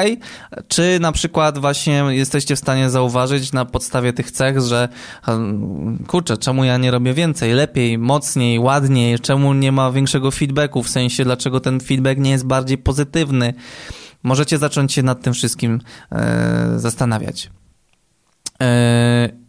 Czy 0.69 0.99
na 1.00 1.12
przykład 1.12 1.59
właśnie 1.59 2.04
jesteście 2.09 2.57
w 2.57 2.59
stanie 2.59 2.90
zauważyć 2.90 3.52
na 3.52 3.64
podstawie 3.64 4.12
tych 4.12 4.30
cech, 4.30 4.61
że 4.61 4.88
kurczę, 6.07 6.37
czemu 6.37 6.64
ja 6.64 6.76
nie 6.76 6.90
robię 6.90 7.14
więcej, 7.14 7.52
lepiej, 7.52 7.99
mocniej, 7.99 8.59
ładniej, 8.59 9.19
czemu 9.19 9.54
nie 9.54 9.73
ma 9.73 9.92
większego 9.92 10.30
feedbacku, 10.30 10.83
w 10.83 10.88
sensie 10.88 11.25
dlaczego 11.25 11.61
ten 11.61 11.80
feedback 11.80 12.21
nie 12.21 12.30
jest 12.30 12.47
bardziej 12.47 12.78
pozytywny. 12.78 13.54
Możecie 14.23 14.59
zacząć 14.59 14.92
się 14.92 15.02
nad 15.02 15.23
tym 15.23 15.33
wszystkim 15.33 15.80
e, 16.12 16.73
zastanawiać. 16.76 17.50
E, 18.62 19.39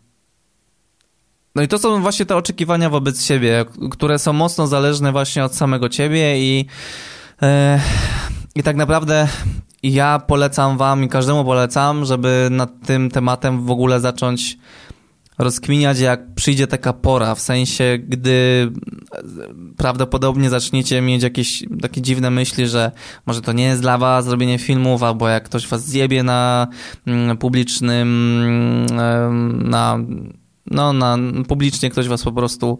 no 1.55 1.61
i 1.61 1.67
to 1.67 1.79
są 1.79 2.01
właśnie 2.01 2.25
te 2.25 2.35
oczekiwania 2.35 2.89
wobec 2.89 3.23
siebie, 3.25 3.65
które 3.91 4.19
są 4.19 4.33
mocno 4.33 4.67
zależne 4.67 5.11
właśnie 5.11 5.45
od 5.45 5.55
samego 5.55 5.89
ciebie 5.89 6.39
i, 6.39 6.65
yy, 7.41 7.47
i 8.55 8.63
tak 8.63 8.75
naprawdę 8.75 9.27
ja 9.83 10.19
polecam 10.19 10.77
wam 10.77 11.03
i 11.03 11.09
każdemu 11.09 11.45
polecam, 11.45 12.05
żeby 12.05 12.47
nad 12.51 12.69
tym 12.85 13.09
tematem 13.09 13.65
w 13.65 13.71
ogóle 13.71 13.99
zacząć 13.99 14.57
rozkminiać, 15.37 15.99
jak 15.99 16.33
przyjdzie 16.35 16.67
taka 16.67 16.93
pora, 16.93 17.35
w 17.35 17.39
sensie, 17.39 17.97
gdy 18.07 18.71
prawdopodobnie 19.77 20.49
zaczniecie 20.49 21.01
mieć 21.01 21.23
jakieś 21.23 21.63
takie 21.81 22.01
dziwne 22.01 22.31
myśli, 22.31 22.67
że 22.67 22.91
może 23.25 23.41
to 23.41 23.51
nie 23.51 23.63
jest 23.63 23.81
dla 23.81 23.97
was 23.97 24.25
zrobienie 24.25 24.59
filmów, 24.59 25.03
albo 25.03 25.29
jak 25.29 25.43
ktoś 25.43 25.67
was 25.67 25.85
zjebie 25.85 26.23
na 26.23 26.67
mm, 27.07 27.37
publicznym, 27.37 28.07
mm, 28.89 29.69
na 29.69 29.99
no, 30.65 30.93
na, 30.93 31.17
publicznie 31.47 31.89
ktoś 31.89 32.07
was 32.07 32.23
po 32.23 32.31
prostu 32.31 32.77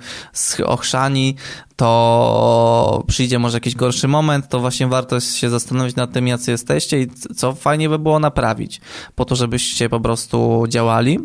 ochrzani, 0.66 1.36
to 1.76 3.04
przyjdzie 3.08 3.40
może 3.40 3.58
jakiś 3.58 3.76
gorszy 3.76 4.08
moment, 4.08 4.50
to 4.50 4.60
właśnie 4.60 4.88
warto 4.88 5.20
się 5.20 5.50
zastanowić 5.50 5.96
nad 5.96 6.12
tym, 6.12 6.28
jacy 6.28 6.52
jesteście 6.52 7.02
i 7.02 7.08
co 7.36 7.54
fajnie 7.54 7.90
by 7.90 8.00
było 8.00 8.20
naprawić, 8.20 8.82
po 9.16 9.26
to, 9.26 9.36
żebyście 9.36 9.90
po 9.90 10.00
prostu 10.00 10.64
działali. 10.68 11.20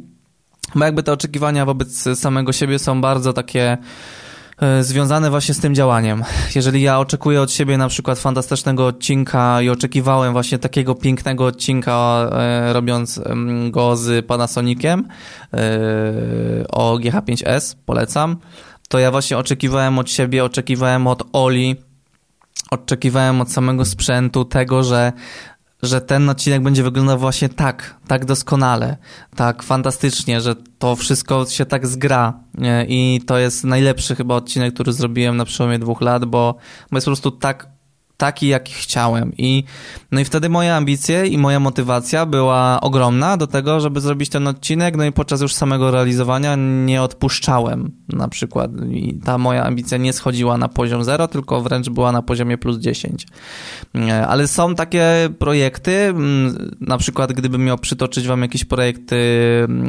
Bo 0.75 0.85
jakby 0.85 1.03
te 1.03 1.13
oczekiwania 1.13 1.67
wobec 1.67 2.19
samego 2.19 2.53
siebie 2.53 2.79
są 2.79 3.01
bardzo 3.01 3.33
takie 3.33 3.79
związane 4.81 5.31
właśnie 5.31 5.55
z 5.55 5.61
tym 5.61 5.75
działaniem. 5.75 6.25
Jeżeli 6.55 6.83
ja 6.83 6.99
oczekuję 6.99 7.43
od 7.43 7.53
siebie 7.53 7.79
na 7.79 7.89
przykład 7.89 8.19
fantastycznego 8.19 8.87
odcinka 8.87 9.63
i 9.63 9.69
oczekiwałem 9.69 10.33
właśnie 10.33 10.59
takiego 10.59 10.95
pięknego 10.95 11.47
odcinka, 11.47 12.29
e, 12.33 12.73
robiąc 12.73 13.21
go 13.71 13.97
z 13.97 14.27
Panasoniciem 14.27 15.09
e, 15.55 15.59
o 16.69 16.99
GH5S, 16.99 17.77
polecam, 17.87 18.37
to 18.89 18.99
ja 18.99 19.11
właśnie 19.11 19.39
oczekiwałem 19.39 19.99
od 19.99 20.11
siebie, 20.11 20.45
oczekiwałem 20.45 21.07
od 21.07 21.23
Oli, 21.33 21.77
oczekiwałem 22.71 23.41
od 23.41 23.53
samego 23.53 23.85
sprzętu 23.85 24.45
tego, 24.45 24.85
że 24.85 25.13
że 25.83 26.01
ten 26.01 26.29
odcinek 26.29 26.63
będzie 26.63 26.83
wyglądał 26.83 27.19
właśnie 27.19 27.49
tak, 27.49 27.97
tak 28.09 28.25
doskonale, 28.25 28.97
tak 29.37 29.63
fantastycznie, 29.63 30.41
że 30.41 30.55
to 30.79 30.97
wszystko 30.97 31.47
się 31.47 31.67
tak 31.67 31.87
zgra 31.87 32.41
i 32.89 33.21
to 33.27 33.39
jest 33.39 33.65
najlepszy 33.65 34.17
chyba 34.17 34.35
odcinek, 34.35 34.75
który 34.75 34.93
zrobiłem 34.93 35.37
na 35.37 35.45
przełomie 35.45 35.79
dwóch 35.79 36.01
lat, 36.01 36.25
bo, 36.25 36.55
bo 36.91 36.97
jest 36.97 37.05
po 37.05 37.09
prostu 37.09 37.31
tak 37.31 37.76
taki, 38.17 38.49
jaki 38.49 38.73
chciałem. 38.73 39.33
I, 39.39 39.65
no 40.13 40.21
i 40.21 40.25
wtedy 40.25 40.49
moje 40.49 40.75
ambicje 40.75 41.27
i 41.27 41.39
moja 41.39 41.61
motywacja 41.61 42.27
była 42.27 42.81
ogromna 42.81 43.37
do 43.37 43.47
tego, 43.47 43.81
żeby 43.81 44.01
zrobić 44.01 44.29
ten 44.29 44.49
odcinek, 44.49 44.97
no 44.97 45.05
i 45.05 45.13
podczas 45.13 45.41
już 45.41 45.55
samego 45.55 45.91
realizowania 45.91 46.57
nie 46.85 47.03
odpuszczałem 47.03 47.93
na 48.09 48.29
przykład. 48.29 48.71
I 48.91 49.21
ta 49.25 49.39
moja 49.39 49.65
ambicja 49.65 49.99
nie 49.99 50.13
schodziła 50.13 50.59
na 50.59 50.69
poziom 50.69 51.05
0, 51.05 51.29
tylko 51.29 51.61
wręcz 51.61 51.89
była 51.89 52.13
na 52.13 52.23
poziomie 52.23 52.59
plus 52.59 52.79
10. 52.79 53.27
Ale 54.29 54.49
są 54.49 54.75
takie 54.75 55.29
projekty, 55.39 56.15
na 56.81 56.99
przykład 56.99 57.33
gdybym 57.33 57.65
miał 57.65 57.79
przytoczyć 57.79 58.27
wam 58.27 58.43
jakieś 58.43 58.65
projekty 58.65 59.17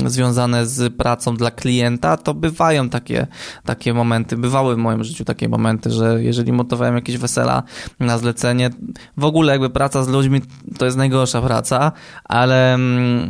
związane 0.05 0.65
z 0.65 0.93
pracą 0.93 1.35
dla 1.35 1.51
klienta, 1.51 2.17
to 2.17 2.33
bywają 2.33 2.89
takie, 2.89 3.27
takie 3.65 3.93
momenty, 3.93 4.37
bywały 4.37 4.75
w 4.75 4.77
moim 4.77 5.03
życiu 5.03 5.25
takie 5.25 5.49
momenty, 5.49 5.91
że 5.91 6.23
jeżeli 6.23 6.51
montowałem 6.51 6.95
jakieś 6.95 7.17
wesela 7.17 7.63
na 7.99 8.16
zlecenie. 8.17 8.69
W 9.17 9.23
ogóle 9.23 9.51
jakby 9.51 9.69
praca 9.69 10.03
z 10.03 10.07
ludźmi 10.07 10.41
to 10.77 10.85
jest 10.85 10.97
najgorsza 10.97 11.41
praca, 11.41 11.91
ale 12.23 12.73
mm, 12.73 13.27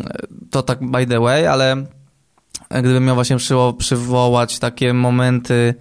to 0.52 0.64
tak 0.64 0.92
by 0.92 1.06
the 1.06 1.20
way, 1.20 1.48
ale 1.48 1.86
gdybym 2.70 3.06
miał 3.06 3.16
właśnie 3.16 3.38
przywołać 3.78 4.60
takie 4.60 4.94
momenty, 4.94 5.76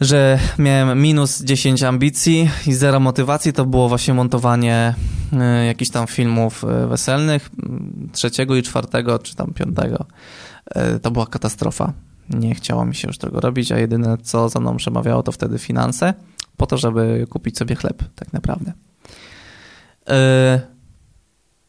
że 0.00 0.38
miałem 0.58 1.02
minus 1.02 1.42
10 1.42 1.82
ambicji 1.82 2.50
i 2.66 2.72
zero 2.72 3.00
motywacji, 3.00 3.52
to 3.52 3.66
było 3.66 3.88
właśnie 3.88 4.14
montowanie 4.14 4.94
y, 5.32 5.66
jakichś 5.66 5.90
tam 5.90 6.06
filmów 6.06 6.64
y, 6.64 6.86
weselnych, 6.86 7.50
trzeciego 8.12 8.56
i 8.56 8.62
czwartego, 8.62 9.18
czy 9.18 9.36
tam 9.36 9.54
piątego. 9.54 10.06
Y, 10.96 11.00
to 11.00 11.10
była 11.10 11.26
katastrofa. 11.26 11.92
Nie 12.30 12.54
chciało 12.54 12.84
mi 12.84 12.94
się 12.94 13.08
już 13.08 13.18
tego 13.18 13.40
robić, 13.40 13.72
a 13.72 13.78
jedyne 13.78 14.18
co 14.22 14.48
za 14.48 14.60
mną 14.60 14.76
przemawiało 14.76 15.22
to 15.22 15.32
wtedy 15.32 15.58
finanse 15.58 16.14
po 16.60 16.66
to, 16.66 16.78
żeby 16.78 17.26
kupić 17.30 17.58
sobie 17.58 17.74
chleb, 17.74 18.02
tak 18.14 18.32
naprawdę. 18.32 18.72
Yy, 20.08 20.14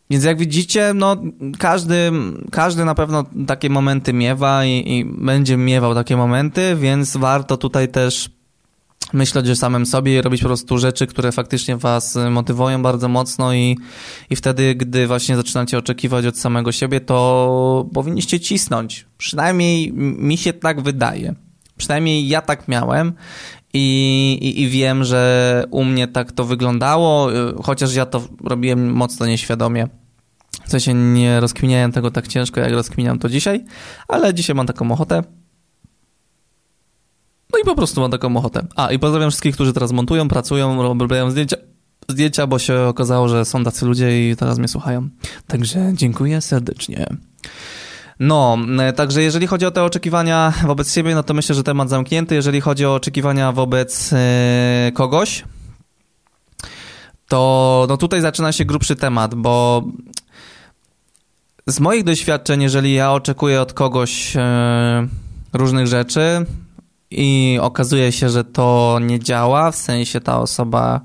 więc 0.10 0.24
jak 0.24 0.38
widzicie, 0.38 0.94
no 0.96 1.18
każdy, 1.60 2.12
każdy 2.52 2.86
na 2.86 2.96
pewno 2.96 3.26
takie 3.48 3.70
momenty 3.70 4.14
miewa 4.14 4.66
i, 4.66 4.84
i 4.98 5.06
będzie 5.06 5.58
miewał 5.58 5.96
takie 5.96 6.18
momenty, 6.18 6.76
więc 6.76 7.18
warto 7.18 7.58
tutaj 7.58 7.90
też 7.90 8.30
myśleć 9.14 9.50
o 9.50 9.56
samym 9.56 9.86
sobie 9.86 10.18
i 10.18 10.22
robić 10.22 10.42
po 10.42 10.48
prostu 10.48 10.78
rzeczy, 10.78 11.08
które 11.08 11.32
faktycznie 11.32 11.78
was 11.78 12.18
motywują 12.30 12.82
bardzo 12.82 13.08
mocno 13.08 13.54
i, 13.54 13.78
i 14.30 14.36
wtedy, 14.36 14.76
gdy 14.76 15.08
właśnie 15.08 15.36
zaczynacie 15.36 15.78
oczekiwać 15.78 16.26
od 16.26 16.38
samego 16.38 16.72
siebie, 16.72 17.02
to 17.02 17.90
powinniście 17.94 18.40
cisnąć. 18.40 19.06
Przynajmniej 19.18 19.94
mi 19.94 20.38
się 20.38 20.54
tak 20.54 20.82
wydaje. 20.82 21.36
Przynajmniej 21.78 22.28
ja 22.28 22.42
tak 22.42 22.68
miałem 22.68 23.14
I, 23.74 24.38
i, 24.42 24.62
I 24.62 24.70
wiem, 24.70 25.04
że 25.04 25.64
u 25.72 25.84
mnie 25.84 26.08
tak 26.08 26.32
to 26.32 26.46
wyglądało, 26.46 27.34
y, 27.34 27.54
chociaż 27.64 27.96
ja 27.96 28.06
to 28.06 28.22
robiłem 28.44 28.94
mocno 28.94 29.26
nieświadomie. 29.26 29.88
W 30.66 30.72
sensie 30.72 30.94
nie 30.94 31.40
rozkminiałem 31.40 31.92
tego 31.92 32.12
tak 32.12 32.28
ciężko, 32.28 32.60
jak 32.60 32.72
rozkminiam 32.72 33.20
to 33.20 33.30
dzisiaj, 33.30 33.66
ale 34.08 34.34
dzisiaj 34.34 34.56
mam 34.56 34.68
taką 34.68 34.92
ochotę. 34.92 35.24
No 37.54 37.60
i 37.60 37.66
po 37.66 37.76
prostu 37.76 38.02
mam 38.02 38.12
taką 38.12 38.38
ochotę. 38.38 38.68
A, 38.76 38.92
i 38.92 39.00
pozdrawiam 39.00 39.30
wszystkich, 39.30 39.56
którzy 39.56 39.74
teraz 39.74 39.92
montują, 39.92 40.28
pracują, 40.28 40.84
robią 40.84 41.32
zdjęcia, 41.32 41.58
zdjęcia, 42.10 42.48
bo 42.48 42.60
się 42.60 42.82
okazało, 42.82 43.30
że 43.30 43.46
są 43.46 43.64
tacy 43.64 43.86
ludzie 43.86 44.32
i 44.32 44.36
teraz 44.36 44.58
mnie 44.58 44.68
słuchają. 44.68 45.10
Także 45.48 45.92
dziękuję 45.94 46.42
serdecznie. 46.42 47.08
No, 48.24 48.58
e, 48.80 48.94
także 48.94 49.22
jeżeli 49.22 49.48
chodzi 49.48 49.66
o 49.66 49.72
te 49.72 49.84
oczekiwania 49.84 50.54
wobec 50.68 50.94
siebie, 50.94 51.16
no 51.16 51.24
to 51.24 51.34
myślę, 51.34 51.56
że 51.56 51.64
temat 51.64 51.90
zamknięty. 51.90 52.36
Jeżeli 52.36 52.62
chodzi 52.62 52.86
o 52.86 52.96
oczekiwania 52.96 53.52
wobec 53.52 54.12
yy, 54.12 54.92
kogoś, 54.94 55.44
to 57.28 57.86
no 57.90 57.98
tutaj 57.98 58.22
zaczyna 58.22 58.52
się 58.52 58.66
grubszy 58.66 58.96
temat, 58.96 59.36
bo 59.36 59.84
z 61.68 61.80
moich 61.80 62.04
doświadczeń, 62.04 62.62
jeżeli 62.62 62.94
ja 62.94 63.12
oczekuję 63.12 63.62
od 63.62 63.74
kogoś 63.74 64.36
yy, 64.36 64.42
różnych 65.54 65.88
rzeczy 65.88 66.46
i 67.12 67.60
okazuje 67.62 68.12
się, 68.12 68.30
że 68.30 68.44
to 68.44 69.00
nie 69.02 69.20
działa, 69.20 69.72
w 69.72 69.76
sensie 69.76 70.22
ta 70.22 70.40
osoba 70.40 71.02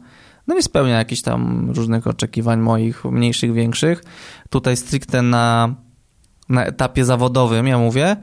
no 0.46 0.54
nie 0.54 0.62
spełnia 0.62 0.98
jakichś 0.98 1.22
tam 1.22 1.70
różnych 1.70 2.06
oczekiwań 2.06 2.60
moich, 2.60 3.04
mniejszych, 3.04 3.52
większych, 3.52 4.04
tutaj 4.50 4.76
stricte 4.76 5.22
na 5.22 5.74
na 6.48 6.64
etapie 6.64 7.04
zawodowym, 7.04 7.66
ja 7.66 7.78
mówię, 7.78 8.16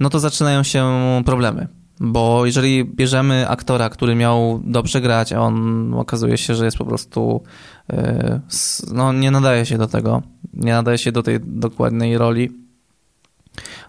no 0.00 0.10
to 0.10 0.20
zaczynają 0.20 0.62
się 0.62 0.92
problemy. 1.26 1.68
Bo 2.00 2.46
jeżeli 2.46 2.84
bierzemy 2.84 3.48
aktora, 3.48 3.88
który 3.90 4.14
miał 4.14 4.60
dobrze 4.64 5.00
grać, 5.00 5.32
a 5.32 5.40
on 5.40 5.94
okazuje 5.94 6.38
się, 6.38 6.54
że 6.54 6.64
jest 6.64 6.78
po 6.78 6.84
prostu, 6.84 7.42
e, 7.92 8.40
no 8.92 9.12
nie 9.12 9.30
nadaje 9.30 9.66
się 9.66 9.78
do 9.78 9.86
tego, 9.86 10.22
nie 10.54 10.72
nadaje 10.72 10.98
się 10.98 11.12
do 11.12 11.22
tej 11.22 11.40
dokładnej 11.40 12.18
roli, 12.18 12.50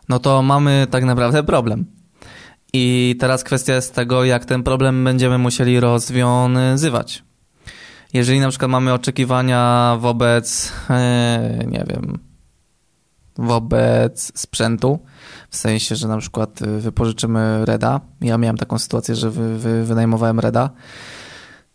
no 0.10 0.20
to 0.20 0.42
mamy 0.42 0.88
tak 0.92 1.04
naprawdę 1.04 1.44
problem. 1.44 1.86
I 2.74 3.15
teraz 3.20 3.44
kwestia 3.44 3.74
jest 3.74 3.96
tego, 3.96 4.24
jak 4.24 4.46
ten 4.46 4.63
problem 4.63 5.04
będziemy 5.04 5.38
musieli 5.38 5.80
rozwiązywać. 5.80 7.24
Jeżeli 8.13 8.39
na 8.39 8.50
przykład 8.50 8.72
mamy 8.72 8.94
oczekiwania 8.94 9.96
wobec, 10.00 10.74
e, 10.89 11.65
nie 11.68 11.86
wiem, 11.89 12.20
wobec 13.38 14.32
sprzętu, 14.39 15.00
w 15.50 15.56
sensie, 15.56 15.96
że 15.96 16.08
na 16.08 16.18
przykład 16.18 16.62
y, 16.62 16.80
wypożyczymy 16.80 17.65
Reda. 17.65 18.01
Ja 18.22 18.38
miałem 18.38 18.58
taką 18.58 18.80
sytuację, 18.80 19.15
że 19.15 19.32
wy, 19.32 19.58
wy, 19.58 19.86
wynajmowałem 19.86 20.39
Reda 20.39 20.70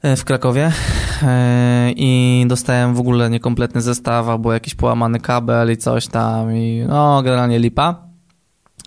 y, 0.04 0.16
w 0.16 0.24
Krakowie 0.24 0.66
y, 0.68 1.26
i 1.96 2.44
dostałem 2.48 2.94
w 2.94 3.00
ogóle 3.00 3.30
niekompletny 3.30 3.82
zestaw 3.82 4.28
albo 4.28 4.52
jakiś 4.52 4.74
połamany 4.74 5.20
kabel 5.20 5.72
i 5.72 5.76
coś 5.76 6.06
tam 6.06 6.56
i 6.56 6.84
no 6.88 7.22
generalnie 7.22 7.58
lipa. 7.58 8.10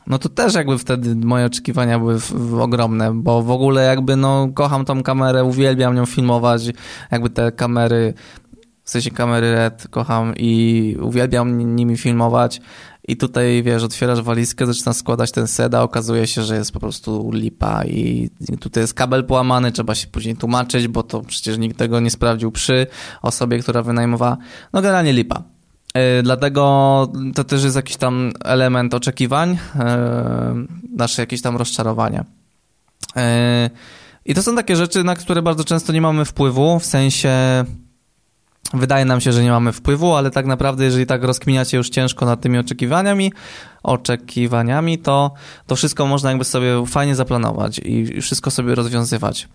No 0.08 0.18
to 0.20 0.30
też 0.30 0.54
jakby 0.54 0.78
wtedy 0.78 1.16
moje 1.16 1.46
oczekiwania 1.46 2.00
były 2.00 2.20
w, 2.20 2.32
w 2.32 2.60
ogromne, 2.60 3.14
bo 3.14 3.42
w 3.42 3.52
ogóle 3.52 3.84
jakby 3.84 4.16
no 4.16 4.48
kocham 4.54 4.86
tą 4.86 5.04
kamerę, 5.04 5.44
uwielbiam 5.44 5.96
nią 5.96 6.06
filmować, 6.06 6.72
jakby 7.12 7.30
te 7.30 7.52
kamery 7.52 8.14
w 8.84 8.90
sensie 8.90 9.12
kamery 9.12 9.52
RED 9.52 9.88
kocham 9.90 10.34
i 10.38 10.98
uwielbiam 11.02 11.76
nimi 11.76 11.98
filmować. 11.98 12.62
I 13.08 13.18
tutaj, 13.18 13.64
wiesz, 13.64 13.84
otwierasz 13.84 14.22
walizkę, 14.22 14.66
zaczynasz 14.66 14.96
składać 14.96 15.32
ten 15.32 15.48
set, 15.48 15.74
a 15.76 15.84
okazuje 15.84 16.28
się, 16.28 16.44
że 16.44 16.56
jest 16.56 16.72
po 16.72 16.80
prostu 16.80 17.32
lipa 17.34 17.86
i 17.86 18.30
tutaj 18.60 18.84
jest 18.84 18.94
kabel 18.94 19.24
połamany, 19.26 19.72
trzeba 19.72 19.96
się 19.96 20.08
później 20.08 20.36
tłumaczyć, 20.36 20.88
bo 20.88 21.04
to 21.04 21.22
przecież 21.22 21.58
nikt 21.58 21.78
tego 21.78 22.00
nie 22.00 22.12
sprawdził 22.12 22.52
przy 22.52 22.88
osobie, 23.22 23.60
która 23.60 23.82
wynajmowała. 23.82 24.38
No 24.74 24.82
generalnie 24.82 25.14
lipa. 25.14 25.44
Yy, 25.96 26.24
dlatego 26.24 27.12
to 27.36 27.44
też 27.44 27.64
jest 27.64 27.76
jakiś 27.76 27.98
tam 27.98 28.32
element 28.44 28.94
oczekiwań, 28.94 29.50
yy, 29.76 29.86
nasze 30.98 31.22
jakieś 31.22 31.42
tam 31.42 31.58
rozczarowania. 31.58 32.26
Yy, 33.16 33.22
I 34.26 34.34
to 34.34 34.44
są 34.44 34.56
takie 34.56 34.76
rzeczy, 34.76 35.04
na 35.04 35.16
które 35.16 35.42
bardzo 35.42 35.64
często 35.64 35.94
nie 35.94 36.02
mamy 36.02 36.26
wpływu, 36.26 36.80
w 36.80 36.86
sensie 36.86 37.32
Wydaje 38.74 39.06
nam 39.06 39.22
się, 39.22 39.34
że 39.34 39.44
nie 39.44 39.52
mamy 39.52 39.72
wpływu, 39.72 40.14
ale 40.14 40.32
tak 40.32 40.46
naprawdę, 40.46 40.86
jeżeli 40.86 41.06
tak 41.06 41.24
rozkminiacie 41.24 41.78
już 41.78 41.90
ciężko 41.90 42.26
nad 42.26 42.42
tymi 42.42 42.58
oczekiwaniami, 42.58 43.34
oczekiwaniami, 43.84 45.00
to, 45.00 45.32
to 45.68 45.76
wszystko 45.76 46.08
można 46.08 46.30
jakby 46.30 46.46
sobie 46.46 46.86
fajnie 46.86 47.16
zaplanować 47.16 47.80
i 47.80 48.22
wszystko 48.22 48.52
sobie 48.52 48.76
rozwiązywać. 48.76 49.48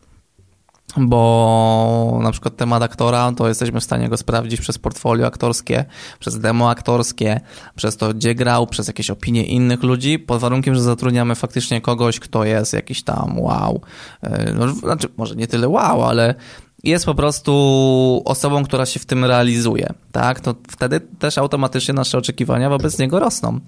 Bo 0.96 2.18
na 2.22 2.32
przykład 2.32 2.56
temat 2.56 2.82
aktora, 2.82 3.32
to 3.32 3.48
jesteśmy 3.48 3.80
w 3.80 3.84
stanie 3.84 4.08
go 4.08 4.16
sprawdzić 4.16 4.60
przez 4.60 4.78
portfolio 4.78 5.26
aktorskie, 5.26 5.84
przez 6.20 6.38
demo 6.38 6.70
aktorskie, 6.70 7.40
przez 7.76 7.96
to, 7.96 8.14
gdzie 8.14 8.34
grał, 8.34 8.66
przez 8.66 8.86
jakieś 8.86 9.10
opinie 9.10 9.44
innych 9.44 9.82
ludzi, 9.82 10.18
pod 10.18 10.40
warunkiem, 10.40 10.74
że 10.74 10.82
zatrudniamy 10.82 11.34
faktycznie 11.34 11.80
kogoś, 11.80 12.20
kto 12.20 12.44
jest 12.44 12.72
jakiś 12.72 13.02
tam 13.02 13.40
wow. 13.40 13.80
E, 14.22 14.52
no, 14.52 14.68
znaczy, 14.68 15.08
może 15.16 15.36
nie 15.36 15.46
tyle 15.46 15.68
wow, 15.68 16.04
ale 16.04 16.34
jest 16.84 17.06
po 17.06 17.14
prostu 17.14 18.22
osobą, 18.24 18.64
która 18.64 18.86
się 18.86 19.00
w 19.00 19.06
tym 19.06 19.24
realizuje, 19.24 19.92
tak, 20.12 20.40
to 20.40 20.54
wtedy 20.68 21.00
też 21.00 21.38
automatycznie 21.38 21.94
nasze 21.94 22.18
oczekiwania 22.18 22.70
wobec 22.70 22.98
niego 22.98 23.20
rosną. 23.20 23.60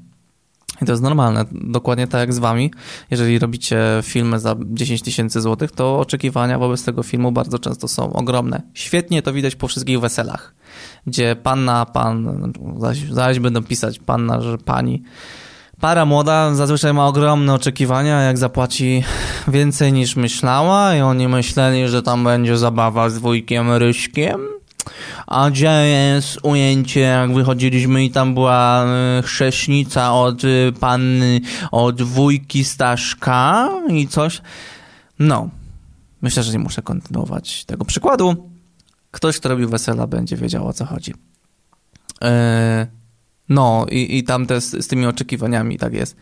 I 0.82 0.86
to 0.86 0.92
jest 0.92 1.02
normalne. 1.02 1.44
Dokładnie 1.52 2.06
tak 2.06 2.20
jak 2.20 2.34
z 2.34 2.38
wami. 2.38 2.70
Jeżeli 3.10 3.38
robicie 3.38 3.78
filmy 4.02 4.40
za 4.40 4.56
10 4.60 5.02
tysięcy 5.02 5.40
złotych, 5.40 5.72
to 5.72 5.98
oczekiwania 5.98 6.58
wobec 6.58 6.84
tego 6.84 7.02
filmu 7.02 7.32
bardzo 7.32 7.58
często 7.58 7.88
są 7.88 8.12
ogromne. 8.12 8.62
Świetnie 8.74 9.22
to 9.22 9.32
widać 9.32 9.56
po 9.56 9.68
wszystkich 9.68 10.00
weselach, 10.00 10.54
gdzie 11.06 11.36
panna, 11.36 11.86
pan, 11.86 12.52
zaś, 12.78 12.98
zaś 12.98 13.38
będą 13.38 13.62
pisać 13.62 13.98
panna, 13.98 14.40
że 14.40 14.58
pani, 14.58 15.02
Para 15.80 16.04
młoda 16.04 16.54
zazwyczaj 16.54 16.94
ma 16.94 17.06
ogromne 17.06 17.54
oczekiwania, 17.54 18.20
jak 18.20 18.38
zapłaci 18.38 19.04
więcej 19.48 19.92
niż 19.92 20.16
myślała 20.16 20.94
i 20.94 21.00
oni 21.00 21.28
myśleli, 21.28 21.88
że 21.88 22.02
tam 22.02 22.24
będzie 22.24 22.58
zabawa 22.58 23.10
z 23.10 23.18
wujkiem 23.18 23.72
Ryśkiem. 23.72 24.40
A 25.26 25.50
gdzie 25.50 25.70
jest 25.70 26.38
ujęcie, 26.42 27.00
jak 27.00 27.34
wychodziliśmy 27.34 28.04
i 28.04 28.10
tam 28.10 28.34
była 28.34 28.84
y, 29.18 29.22
chrześnica 29.22 30.12
od 30.12 30.44
y, 30.44 30.72
panny, 30.80 31.40
od 31.70 32.02
wujki 32.02 32.64
Staszka 32.64 33.68
i 33.88 34.08
coś. 34.08 34.42
No, 35.18 35.48
myślę, 36.22 36.42
że 36.42 36.52
nie 36.52 36.58
muszę 36.58 36.82
kontynuować 36.82 37.64
tego 37.64 37.84
przykładu. 37.84 38.50
Ktoś, 39.10 39.38
kto 39.38 39.48
robił 39.48 39.68
wesela, 39.68 40.06
będzie 40.06 40.36
wiedział 40.36 40.68
o 40.68 40.72
co 40.72 40.84
chodzi. 40.84 41.14
Yy, 42.20 42.99
no 43.50 43.86
i, 43.90 44.18
i 44.18 44.24
tam 44.24 44.46
te, 44.46 44.60
z, 44.60 44.70
z 44.70 44.86
tymi 44.86 45.06
oczekiwaniami 45.06 45.78
tak 45.78 45.94
jest. 45.94 46.16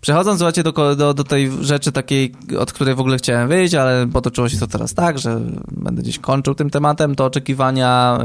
Przechodząc, 0.00 0.38
słuchajcie, 0.38 0.62
do, 0.62 0.96
do, 0.96 1.14
do 1.14 1.24
tej 1.24 1.50
rzeczy 1.60 1.92
takiej, 1.92 2.34
od 2.58 2.72
której 2.72 2.94
w 2.94 3.00
ogóle 3.00 3.18
chciałem 3.18 3.48
wyjść, 3.48 3.74
ale 3.74 4.06
potoczyło 4.06 4.48
się 4.48 4.58
to 4.58 4.66
teraz 4.66 4.94
tak, 4.94 5.18
że 5.18 5.40
będę 5.72 6.02
gdzieś 6.02 6.18
kończył 6.18 6.54
tym 6.54 6.70
tematem, 6.70 7.14
to 7.14 7.24
oczekiwania 7.24 8.18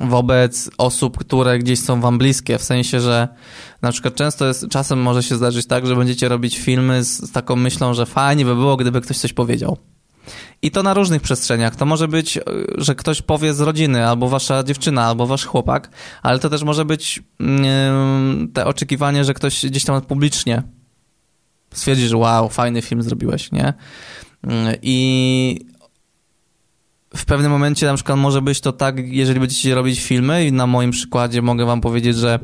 yy, 0.00 0.08
wobec 0.08 0.70
osób, 0.78 1.18
które 1.18 1.58
gdzieś 1.58 1.80
są 1.80 2.00
wam 2.00 2.18
bliskie, 2.18 2.58
w 2.58 2.62
sensie, 2.62 3.00
że 3.00 3.28
na 3.82 3.92
przykład 3.92 4.14
często 4.14 4.46
jest, 4.46 4.68
czasem 4.68 5.02
może 5.02 5.22
się 5.22 5.36
zdarzyć 5.36 5.66
tak, 5.66 5.86
że 5.86 5.96
będziecie 5.96 6.28
robić 6.28 6.58
filmy 6.58 7.04
z, 7.04 7.18
z 7.18 7.32
taką 7.32 7.56
myślą, 7.56 7.94
że 7.94 8.06
fajnie 8.06 8.44
by 8.44 8.54
było, 8.54 8.76
gdyby 8.76 9.00
ktoś 9.00 9.18
coś 9.18 9.32
powiedział. 9.32 9.78
I 10.62 10.70
to 10.70 10.82
na 10.82 10.94
różnych 10.94 11.22
przestrzeniach. 11.22 11.76
To 11.76 11.86
może 11.86 12.08
być, 12.08 12.36
e, 12.36 12.42
że 12.78 12.94
ktoś 12.94 13.22
powie 13.22 13.54
z 13.54 13.60
rodziny, 13.60 14.06
albo 14.06 14.28
wasza 14.28 14.62
dziewczyna, 14.62 15.04
albo 15.04 15.26
wasz 15.26 15.44
chłopak, 15.44 15.90
ale 16.22 16.38
to 16.38 16.50
też 16.50 16.62
może 16.62 16.84
być 16.84 17.22
yy, 17.40 17.46
te 18.52 18.66
oczekiwanie, 18.66 19.24
że 19.24 19.34
ktoś 19.34 19.66
gdzieś 19.66 19.84
tam 19.84 20.02
publicznie 20.02 20.62
stwierdzi, 21.74 22.08
że 22.08 22.16
wow, 22.16 22.48
fajny 22.48 22.82
film 22.82 23.02
zrobiłeś, 23.02 23.52
nie? 23.52 23.74
Yy, 24.46 24.78
I 24.82 25.66
w 27.16 27.24
pewnym 27.24 27.52
momencie 27.52 27.86
na 27.86 27.94
przykład 27.94 28.18
może 28.18 28.42
być 28.42 28.60
to 28.60 28.72
tak, 28.72 28.98
jeżeli 29.06 29.40
będziecie 29.40 29.74
robić 29.74 30.00
filmy 30.00 30.46
i 30.46 30.52
na 30.52 30.66
moim 30.66 30.90
przykładzie 30.90 31.42
mogę 31.42 31.64
wam 31.64 31.80
powiedzieć, 31.80 32.16
że 32.16 32.38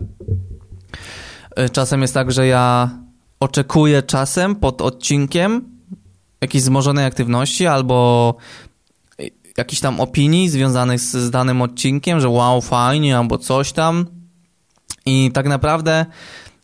e, 1.56 1.68
czasem 1.68 2.02
jest 2.02 2.14
tak, 2.14 2.32
że 2.32 2.46
ja 2.46 2.90
oczekuję 3.40 4.02
czasem 4.02 4.56
pod 4.56 4.82
odcinkiem 4.82 5.77
jakiejś 6.40 6.64
wzmożonej 6.64 7.04
aktywności 7.04 7.66
albo 7.66 8.36
jakichś 9.58 9.80
tam 9.80 10.00
opinii 10.00 10.48
związanych 10.48 11.00
z, 11.00 11.16
z 11.16 11.30
danym 11.30 11.62
odcinkiem, 11.62 12.20
że 12.20 12.28
wow, 12.28 12.60
fajnie, 12.60 13.18
albo 13.18 13.38
coś 13.38 13.72
tam. 13.72 14.06
I 15.06 15.30
tak 15.34 15.46
naprawdę, 15.46 16.06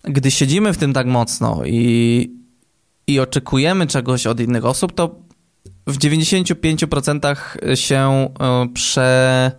gdy 0.04 0.30
siedzimy 0.30 0.72
w 0.72 0.78
tym 0.78 0.92
tak 0.92 1.06
mocno 1.06 1.60
i, 1.66 2.30
i 3.06 3.20
oczekujemy 3.20 3.86
czegoś 3.86 4.26
od 4.26 4.40
innych 4.40 4.64
osób, 4.64 4.92
to 4.92 5.16
w 5.86 5.98
95% 5.98 7.36
się 7.74 8.28
e, 8.40 8.68
prze... 8.74 9.52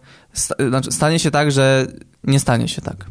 Znaczy 0.70 0.92
stanie 0.92 1.20
się 1.20 1.32
tak, 1.32 1.52
że 1.52 1.88
nie 2.24 2.40
stanie 2.40 2.68
się 2.68 2.82
tak. 2.82 3.06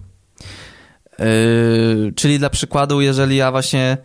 Yy, 1.19 2.13
czyli 2.17 2.39
dla 2.39 2.51
przykładu, 2.51 3.01
jeżeli 3.01 3.37
ja 3.37 3.51
właśnie 3.51 3.97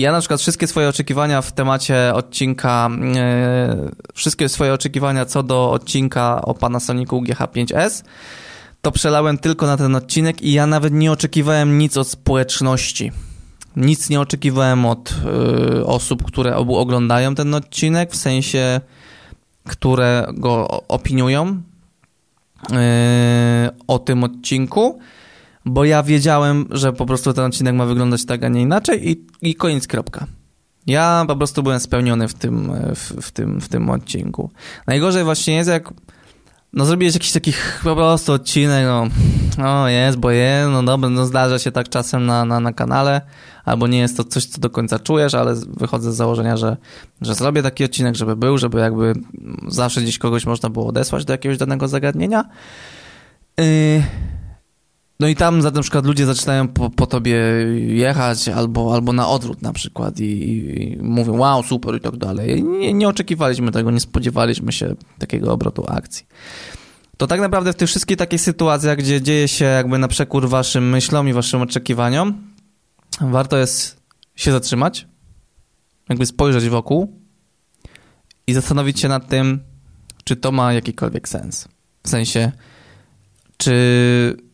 ja 0.00 0.12
na 0.12 0.20
przykład 0.20 0.40
wszystkie 0.40 0.66
swoje 0.66 0.88
oczekiwania 0.88 1.42
w 1.42 1.52
temacie 1.52 2.14
odcinka, 2.14 2.90
yy, 2.90 3.90
wszystkie 4.14 4.48
swoje 4.48 4.72
oczekiwania 4.72 5.24
co 5.24 5.42
do 5.42 5.70
odcinka 5.70 6.42
o 6.42 6.54
Panasonicu 6.54 7.20
GH5S, 7.20 8.04
to 8.82 8.92
przelałem 8.92 9.38
tylko 9.38 9.66
na 9.66 9.76
ten 9.76 9.96
odcinek 9.96 10.42
i 10.42 10.52
ja 10.52 10.66
nawet 10.66 10.92
nie 10.92 11.12
oczekiwałem 11.12 11.78
nic 11.78 11.96
od 11.96 12.08
społeczności. 12.08 13.12
Nic 13.76 14.10
nie 14.10 14.20
oczekiwałem 14.20 14.86
od 14.86 15.14
yy, 15.74 15.86
osób, 15.86 16.24
które 16.24 16.56
oglądają 16.56 17.34
ten 17.34 17.54
odcinek, 17.54 18.12
w 18.12 18.16
sensie, 18.16 18.80
które 19.68 20.26
go 20.34 20.68
opiniują 20.88 21.62
yy, 22.70 22.78
o 23.86 23.98
tym 23.98 24.24
odcinku 24.24 24.98
bo 25.70 25.84
ja 25.84 26.02
wiedziałem, 26.02 26.66
że 26.70 26.92
po 26.92 27.06
prostu 27.06 27.32
ten 27.32 27.44
odcinek 27.44 27.74
ma 27.74 27.86
wyglądać 27.86 28.24
tak, 28.24 28.44
a 28.44 28.48
nie 28.48 28.62
inaczej 28.62 29.10
i, 29.10 29.26
i 29.42 29.54
koniec, 29.54 29.86
kropka. 29.86 30.26
Ja 30.86 31.24
po 31.28 31.36
prostu 31.36 31.62
byłem 31.62 31.80
spełniony 31.80 32.28
w 32.28 32.34
tym, 32.34 32.72
w, 32.94 33.26
w, 33.26 33.30
tym, 33.30 33.60
w 33.60 33.68
tym 33.68 33.90
odcinku. 33.90 34.50
Najgorzej 34.86 35.24
właśnie 35.24 35.54
jest, 35.54 35.70
jak 35.70 35.92
no 36.72 36.84
zrobiłeś 36.84 37.14
jakiś 37.14 37.32
taki 37.32 37.52
po 37.84 37.96
prostu 37.96 38.32
odcinek, 38.32 38.84
no, 38.86 39.06
no 39.58 39.88
jest, 39.88 40.18
bo 40.18 40.30
jest, 40.30 40.70
no 40.72 40.82
dobra, 40.82 41.10
no 41.10 41.26
zdarza 41.26 41.58
się 41.58 41.72
tak 41.72 41.88
czasem 41.88 42.26
na, 42.26 42.44
na, 42.44 42.60
na 42.60 42.72
kanale, 42.72 43.20
albo 43.64 43.86
nie 43.86 43.98
jest 43.98 44.16
to 44.16 44.24
coś, 44.24 44.44
co 44.44 44.60
do 44.60 44.70
końca 44.70 44.98
czujesz, 44.98 45.34
ale 45.34 45.54
wychodzę 45.66 46.12
z 46.12 46.16
założenia, 46.16 46.56
że, 46.56 46.76
że 47.20 47.34
zrobię 47.34 47.62
taki 47.62 47.84
odcinek, 47.84 48.16
żeby 48.16 48.36
był, 48.36 48.58
żeby 48.58 48.80
jakby 48.80 49.12
zawsze 49.68 50.00
gdzieś 50.00 50.18
kogoś 50.18 50.46
można 50.46 50.70
było 50.70 50.86
odesłać 50.86 51.24
do 51.24 51.32
jakiegoś 51.32 51.58
danego 51.58 51.88
zagadnienia. 51.88 52.44
Yy 53.58 54.02
no 55.20 55.28
i 55.28 55.36
tam 55.36 55.62
za 55.62 55.70
na 55.70 55.82
przykład 55.82 56.06
ludzie 56.06 56.26
zaczynają 56.26 56.68
po, 56.68 56.90
po 56.90 57.06
tobie 57.06 57.36
jechać 57.86 58.48
albo, 58.48 58.94
albo 58.94 59.12
na 59.12 59.28
odwrót 59.28 59.62
na 59.62 59.72
przykład 59.72 60.20
i, 60.20 60.24
i 60.24 60.98
mówią 61.02 61.38
wow, 61.38 61.62
super 61.62 61.94
i 61.94 62.00
tak 62.00 62.16
dalej. 62.16 62.62
Nie, 62.62 62.92
nie 62.92 63.08
oczekiwaliśmy 63.08 63.72
tego, 63.72 63.90
nie 63.90 64.00
spodziewaliśmy 64.00 64.72
się 64.72 64.94
takiego 65.18 65.52
obrotu 65.52 65.84
akcji. 65.88 66.26
To 67.16 67.26
tak 67.26 67.40
naprawdę 67.40 67.72
w 67.72 67.76
tych 67.76 67.88
wszystkich 67.88 68.16
takich 68.16 68.40
sytuacjach, 68.40 68.98
gdzie 68.98 69.22
dzieje 69.22 69.48
się 69.48 69.64
jakby 69.64 69.98
na 69.98 70.08
przekór 70.08 70.48
waszym 70.48 70.88
myślom 70.88 71.28
i 71.28 71.32
waszym 71.32 71.62
oczekiwaniom, 71.62 72.54
warto 73.20 73.56
jest 73.56 74.02
się 74.36 74.52
zatrzymać, 74.52 75.06
jakby 76.08 76.26
spojrzeć 76.26 76.68
wokół 76.68 77.20
i 78.46 78.54
zastanowić 78.54 79.00
się 79.00 79.08
nad 79.08 79.28
tym, 79.28 79.60
czy 80.24 80.36
to 80.36 80.52
ma 80.52 80.72
jakikolwiek 80.72 81.28
sens. 81.28 81.68
W 82.02 82.08
sensie, 82.08 82.52
czy 83.56 84.47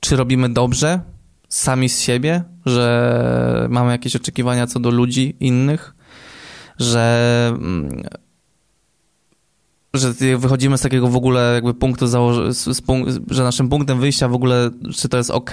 czy 0.00 0.16
robimy 0.16 0.48
dobrze 0.48 1.00
sami 1.48 1.88
z 1.88 2.00
siebie, 2.00 2.44
że 2.66 3.66
mamy 3.70 3.90
jakieś 3.90 4.16
oczekiwania 4.16 4.66
co 4.66 4.80
do 4.80 4.90
ludzi 4.90 5.36
innych, 5.40 5.94
że 6.78 7.52
mm, 7.54 8.02
że 9.94 10.12
wychodzimy 10.38 10.78
z 10.78 10.80
takiego 10.80 11.08
w 11.08 11.16
ogóle 11.16 11.52
jakby 11.54 11.74
punktu, 11.74 12.06
że 13.30 13.44
naszym 13.44 13.68
punktem 13.68 14.00
wyjścia 14.00 14.28
w 14.28 14.34
ogóle, 14.34 14.70
czy 14.94 15.08
to 15.08 15.16
jest 15.16 15.30
ok, 15.30 15.50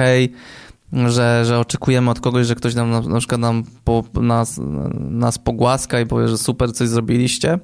że, 0.93 1.43
że 1.45 1.59
oczekujemy 1.59 2.11
od 2.11 2.19
kogoś, 2.19 2.47
że 2.47 2.55
ktoś 2.55 2.75
nam 2.75 2.91
na, 2.91 3.01
na 3.01 3.19
przykład 3.19 3.41
nam 3.41 3.63
po, 3.83 4.03
nas, 4.13 4.59
nas 4.99 5.37
pogłaska 5.37 5.99
i 5.99 6.05
powie, 6.05 6.27
że 6.27 6.37
super, 6.37 6.73
coś 6.73 6.89
zrobiliście. 6.89 7.59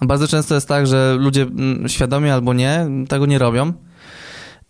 No 0.00 0.06
bardzo 0.06 0.28
często 0.28 0.54
jest 0.54 0.68
tak, 0.68 0.86
że 0.86 1.16
ludzie 1.18 1.42
mm, 1.42 1.88
świadomie 1.88 2.34
albo 2.34 2.54
nie 2.54 2.86
tego 3.08 3.26
nie 3.26 3.38
robią 3.38 3.72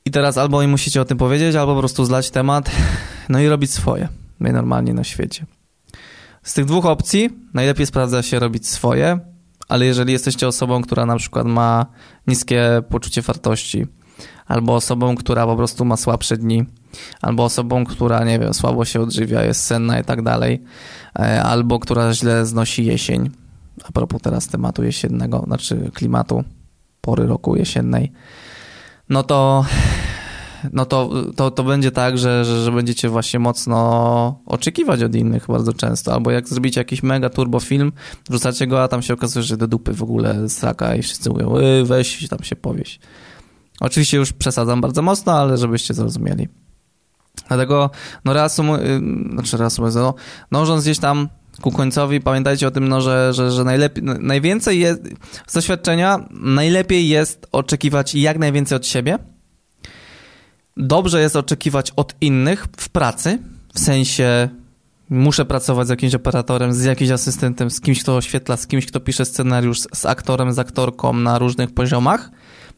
i 0.06 0.10
teraz 0.10 0.38
albo 0.38 0.62
im 0.62 0.70
musicie 0.70 1.00
o 1.00 1.04
tym 1.04 1.18
powiedzieć, 1.18 1.56
albo 1.56 1.74
po 1.74 1.78
prostu 1.78 2.04
zlać 2.04 2.30
temat, 2.30 2.70
no 3.28 3.40
i 3.40 3.48
robić 3.48 3.70
swoje, 3.70 4.08
najnormalniej 4.40 4.94
na 4.94 5.04
świecie. 5.04 5.46
Z 6.42 6.54
tych 6.54 6.64
dwóch 6.64 6.86
opcji 6.86 7.30
najlepiej 7.54 7.86
sprawdza 7.86 8.22
się 8.22 8.38
robić 8.38 8.68
swoje, 8.68 9.18
ale 9.68 9.86
jeżeli 9.86 10.12
jesteście 10.12 10.48
osobą, 10.48 10.82
która 10.82 11.06
na 11.06 11.16
przykład 11.16 11.46
ma 11.46 11.86
niskie 12.26 12.82
poczucie 12.88 13.22
wartości, 13.22 13.86
albo 14.46 14.74
osobą, 14.74 15.16
która 15.16 15.46
po 15.46 15.56
prostu 15.56 15.84
ma 15.84 15.96
słabsze 15.96 16.36
dni, 16.36 16.64
albo 17.22 17.44
osobą, 17.44 17.84
która, 17.84 18.24
nie 18.24 18.38
wiem, 18.38 18.54
słabo 18.54 18.84
się 18.84 19.00
odżywia, 19.00 19.44
jest 19.44 19.62
senna 19.62 20.00
i 20.00 20.04
tak 20.04 20.22
dalej, 20.22 20.62
e, 21.18 21.42
albo 21.42 21.78
która 21.78 22.14
źle 22.14 22.46
znosi 22.46 22.84
jesień, 22.84 23.30
a 23.84 23.92
propos 23.92 24.22
teraz 24.22 24.48
tematu 24.48 24.84
jesiennego, 24.84 25.42
znaczy 25.46 25.90
klimatu, 25.94 26.44
pory 27.00 27.26
roku 27.26 27.56
jesiennej, 27.56 28.12
no 29.08 29.22
to, 29.22 29.64
no 30.72 30.86
to, 30.86 31.10
to, 31.36 31.50
to 31.50 31.64
będzie 31.64 31.90
tak, 31.90 32.18
że, 32.18 32.44
że, 32.44 32.64
że 32.64 32.72
będziecie 32.72 33.08
właśnie 33.08 33.40
mocno 33.40 34.40
oczekiwać 34.46 35.02
od 35.02 35.14
innych 35.14 35.46
bardzo 35.48 35.72
często. 35.72 36.14
Albo 36.14 36.30
jak 36.30 36.48
zrobicie 36.48 36.80
jakiś 36.80 37.02
mega 37.02 37.28
turbo 37.28 37.60
film, 37.60 37.92
wrzucacie 38.30 38.66
go, 38.66 38.82
a 38.82 38.88
tam 38.88 39.02
się 39.02 39.14
okazuje, 39.14 39.42
że 39.42 39.56
do 39.56 39.66
dupy 39.68 39.92
w 39.92 40.02
ogóle 40.02 40.48
straka 40.48 40.94
i 40.94 41.02
wszyscy 41.02 41.30
mówią, 41.30 41.54
weź 41.84 42.28
tam 42.28 42.42
się 42.42 42.56
powieś. 42.56 42.98
Oczywiście 43.80 44.16
już 44.16 44.32
przesadzam 44.32 44.80
bardzo 44.80 45.02
mocno, 45.02 45.32
ale 45.32 45.56
żebyście 45.56 45.94
zrozumieli. 45.94 46.48
Dlatego, 47.48 47.90
no 48.24 48.32
reasumując, 48.32 48.84
znaczy 49.32 49.56
reasumując, 49.56 49.96
no, 49.96 50.14
dążąc 50.52 50.82
gdzieś 50.82 50.98
tam 50.98 51.28
ku 51.62 51.70
końcowi, 51.70 52.20
pamiętajcie 52.20 52.66
o 52.66 52.70
tym, 52.70 52.88
no, 52.88 53.00
że, 53.00 53.34
że, 53.34 53.50
że 53.50 53.64
najlepiej, 53.64 54.04
najwięcej 54.04 54.80
jest, 54.80 55.02
z 55.46 55.54
doświadczenia, 55.54 56.28
najlepiej 56.30 57.08
jest 57.08 57.46
oczekiwać 57.52 58.14
jak 58.14 58.38
najwięcej 58.38 58.76
od 58.76 58.86
siebie. 58.86 59.18
Dobrze 60.76 61.20
jest 61.20 61.36
oczekiwać 61.36 61.92
od 61.96 62.14
innych 62.20 62.66
w 62.76 62.88
pracy, 62.88 63.38
w 63.74 63.80
sensie 63.80 64.48
muszę 65.10 65.44
pracować 65.44 65.86
z 65.86 65.90
jakimś 65.90 66.14
operatorem, 66.14 66.72
z 66.72 66.84
jakimś 66.84 67.10
asystentem, 67.10 67.70
z 67.70 67.80
kimś, 67.80 68.02
kto 68.02 68.16
oświetla, 68.16 68.56
z 68.56 68.66
kimś, 68.66 68.86
kto 68.86 69.00
pisze 69.00 69.24
scenariusz, 69.24 69.80
z 69.94 70.06
aktorem, 70.06 70.52
z 70.52 70.58
aktorką 70.58 71.12
na 71.12 71.38
różnych 71.38 71.74
poziomach, 71.74 72.30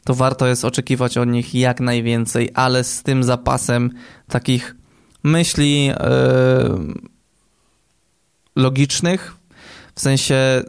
to 0.04 0.14
warto 0.14 0.46
jest 0.46 0.64
oczekiwać 0.64 1.18
od 1.18 1.28
nich 1.28 1.54
jak 1.54 1.80
najwięcej, 1.80 2.50
ale 2.54 2.84
z 2.84 3.02
tym 3.02 3.24
zapasem 3.24 3.90
takich 4.28 4.76
myśli, 5.24 5.86
yy, 5.86 5.94
logicznych, 8.58 9.36
w 9.94 10.00
sensie 10.00 10.62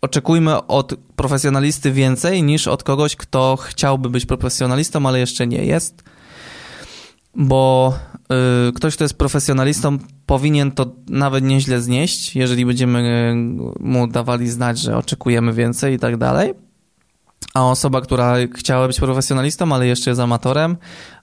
oczekujmy 0.00 0.66
od 0.66 0.94
profesjonalisty 1.16 1.92
więcej 1.92 2.42
niż 2.42 2.68
od 2.68 2.82
kogoś, 2.82 3.16
kto 3.16 3.56
chciałby 3.56 4.10
być 4.10 4.26
profesjonalistą, 4.26 5.06
ale 5.06 5.18
jeszcze 5.18 5.46
nie 5.46 5.64
jest. 5.64 6.02
Bo 7.36 7.94
y, 8.68 8.72
ktoś, 8.72 8.94
kto 8.94 9.04
jest 9.04 9.18
profesjonalistą, 9.18 9.98
powinien 10.26 10.72
to 10.72 10.92
nawet 11.08 11.44
nieźle 11.44 11.80
znieść, 11.80 12.36
jeżeli 12.36 12.66
będziemy 12.66 12.98
y, 13.78 13.82
mu 13.84 14.06
dawali 14.06 14.50
znać, 14.50 14.78
że 14.78 14.96
oczekujemy 14.96 15.52
więcej 15.52 15.94
i 15.94 15.98
tak 15.98 16.16
dalej. 16.16 16.54
A 17.54 17.70
osoba, 17.70 18.00
która 18.00 18.34
chciała 18.56 18.86
być 18.86 19.00
profesjonalistą, 19.00 19.72
ale 19.72 19.86
jeszcze 19.86 20.10
jest 20.10 20.20
amatorem, 20.20 20.76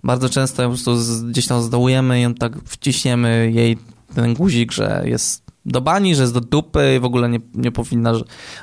bardzo 0.03 0.29
często 0.29 0.63
po 0.63 0.69
prostu 0.69 0.97
gdzieś 1.29 1.47
tam 1.47 1.61
zdołujemy 1.61 2.21
i 2.21 2.35
tak 2.35 2.57
wciśniemy 2.65 3.51
jej 3.53 3.77
ten 4.15 4.33
guzik, 4.33 4.71
że 4.71 5.03
jest 5.05 5.40
do 5.65 5.81
bani, 5.81 6.15
że 6.15 6.21
jest 6.21 6.33
do 6.33 6.41
dupy 6.41 6.95
i 6.97 6.99
w 6.99 7.05
ogóle 7.05 7.29
nie, 7.29 7.39
nie 7.53 7.71
powinna 7.71 8.13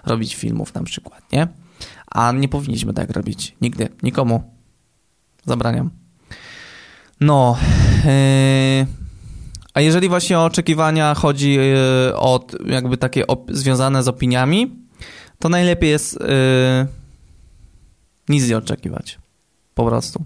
robić 0.07 0.37
filmów 0.37 0.75
na 0.75 0.83
przykład, 0.83 1.33
nie? 1.33 1.49
A 2.11 2.33
nie 2.33 2.49
powinniśmy 2.49 2.95
tak 2.95 3.11
robić. 3.11 3.57
Nigdy. 3.61 3.89
Nikomu. 4.03 4.43
Zabraniam. 5.45 5.91
No. 7.21 7.59
Yy... 8.05 8.87
A 9.75 9.81
jeżeli 9.81 10.09
właśnie 10.09 10.39
o 10.39 10.45
oczekiwania 10.45 11.15
chodzi 11.15 11.55
yy, 11.55 11.63
o 12.15 12.47
jakby 12.67 12.97
takie 12.97 13.25
związane 13.49 14.03
z 14.03 14.09
opiniami, 14.09 14.77
to 15.39 15.49
najlepiej 15.49 15.91
jest 15.91 16.21
yy, 16.21 16.87
nic 18.29 18.49
nie 18.49 18.59
oczekiwać. 18.59 19.19
Po 19.75 19.87
prostu. 19.87 20.25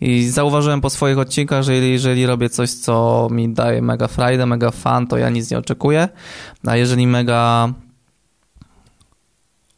I 0.00 0.28
zauważyłem 0.28 0.80
po 0.80 0.90
swoich 0.90 1.18
odcinkach, 1.18 1.62
że 1.62 1.74
jeżeli 1.74 2.26
robię 2.26 2.50
coś, 2.50 2.70
co 2.70 3.28
mi 3.30 3.48
daje 3.48 3.82
mega 3.82 4.08
frajdę, 4.08 4.46
mega 4.46 4.70
fan, 4.70 5.06
to 5.06 5.18
ja 5.18 5.30
nic 5.30 5.50
nie 5.50 5.58
oczekuję. 5.58 6.08
A 6.66 6.76
jeżeli 6.76 7.06
mega 7.06 7.72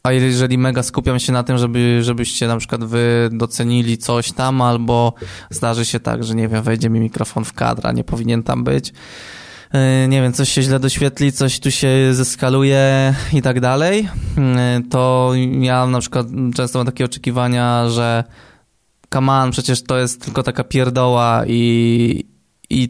a 0.03 0.11
jeżeli 0.11 0.57
mega 0.57 0.83
skupiam 0.83 1.19
się 1.19 1.33
na 1.33 1.43
tym, 1.43 1.57
żeby, 1.57 2.03
żebyście 2.03 2.47
na 2.47 2.57
przykład 2.57 2.83
wy 2.83 3.29
docenili 3.31 3.97
coś 3.97 4.31
tam, 4.31 4.61
albo 4.61 5.13
zdarzy 5.49 5.85
się 5.85 5.99
tak, 5.99 6.23
że 6.23 6.35
nie 6.35 6.47
wiem, 6.47 6.63
wejdzie 6.63 6.89
mi 6.89 6.99
mikrofon 6.99 7.45
w 7.45 7.53
kadr, 7.53 7.87
a 7.87 7.91
nie 7.91 8.03
powinien 8.03 8.43
tam 8.43 8.63
być, 8.63 8.93
yy, 9.73 9.79
nie 10.07 10.21
wiem, 10.21 10.33
coś 10.33 10.49
się 10.49 10.61
źle 10.61 10.79
doświetli, 10.79 11.31
coś 11.31 11.59
tu 11.59 11.71
się 11.71 11.89
zeskaluje 12.11 13.13
i 13.33 13.41
tak 13.41 13.59
dalej, 13.59 14.07
yy, 14.37 14.43
to 14.89 15.31
ja 15.59 15.87
na 15.87 15.99
przykład 15.99 16.27
często 16.55 16.79
mam 16.79 16.85
takie 16.85 17.05
oczekiwania, 17.05 17.89
że 17.89 18.23
come 19.13 19.31
on, 19.31 19.51
przecież 19.51 19.83
to 19.83 19.97
jest 19.97 20.25
tylko 20.25 20.43
taka 20.43 20.63
pierdoła 20.63 21.43
i, 21.47 22.25
i 22.69 22.89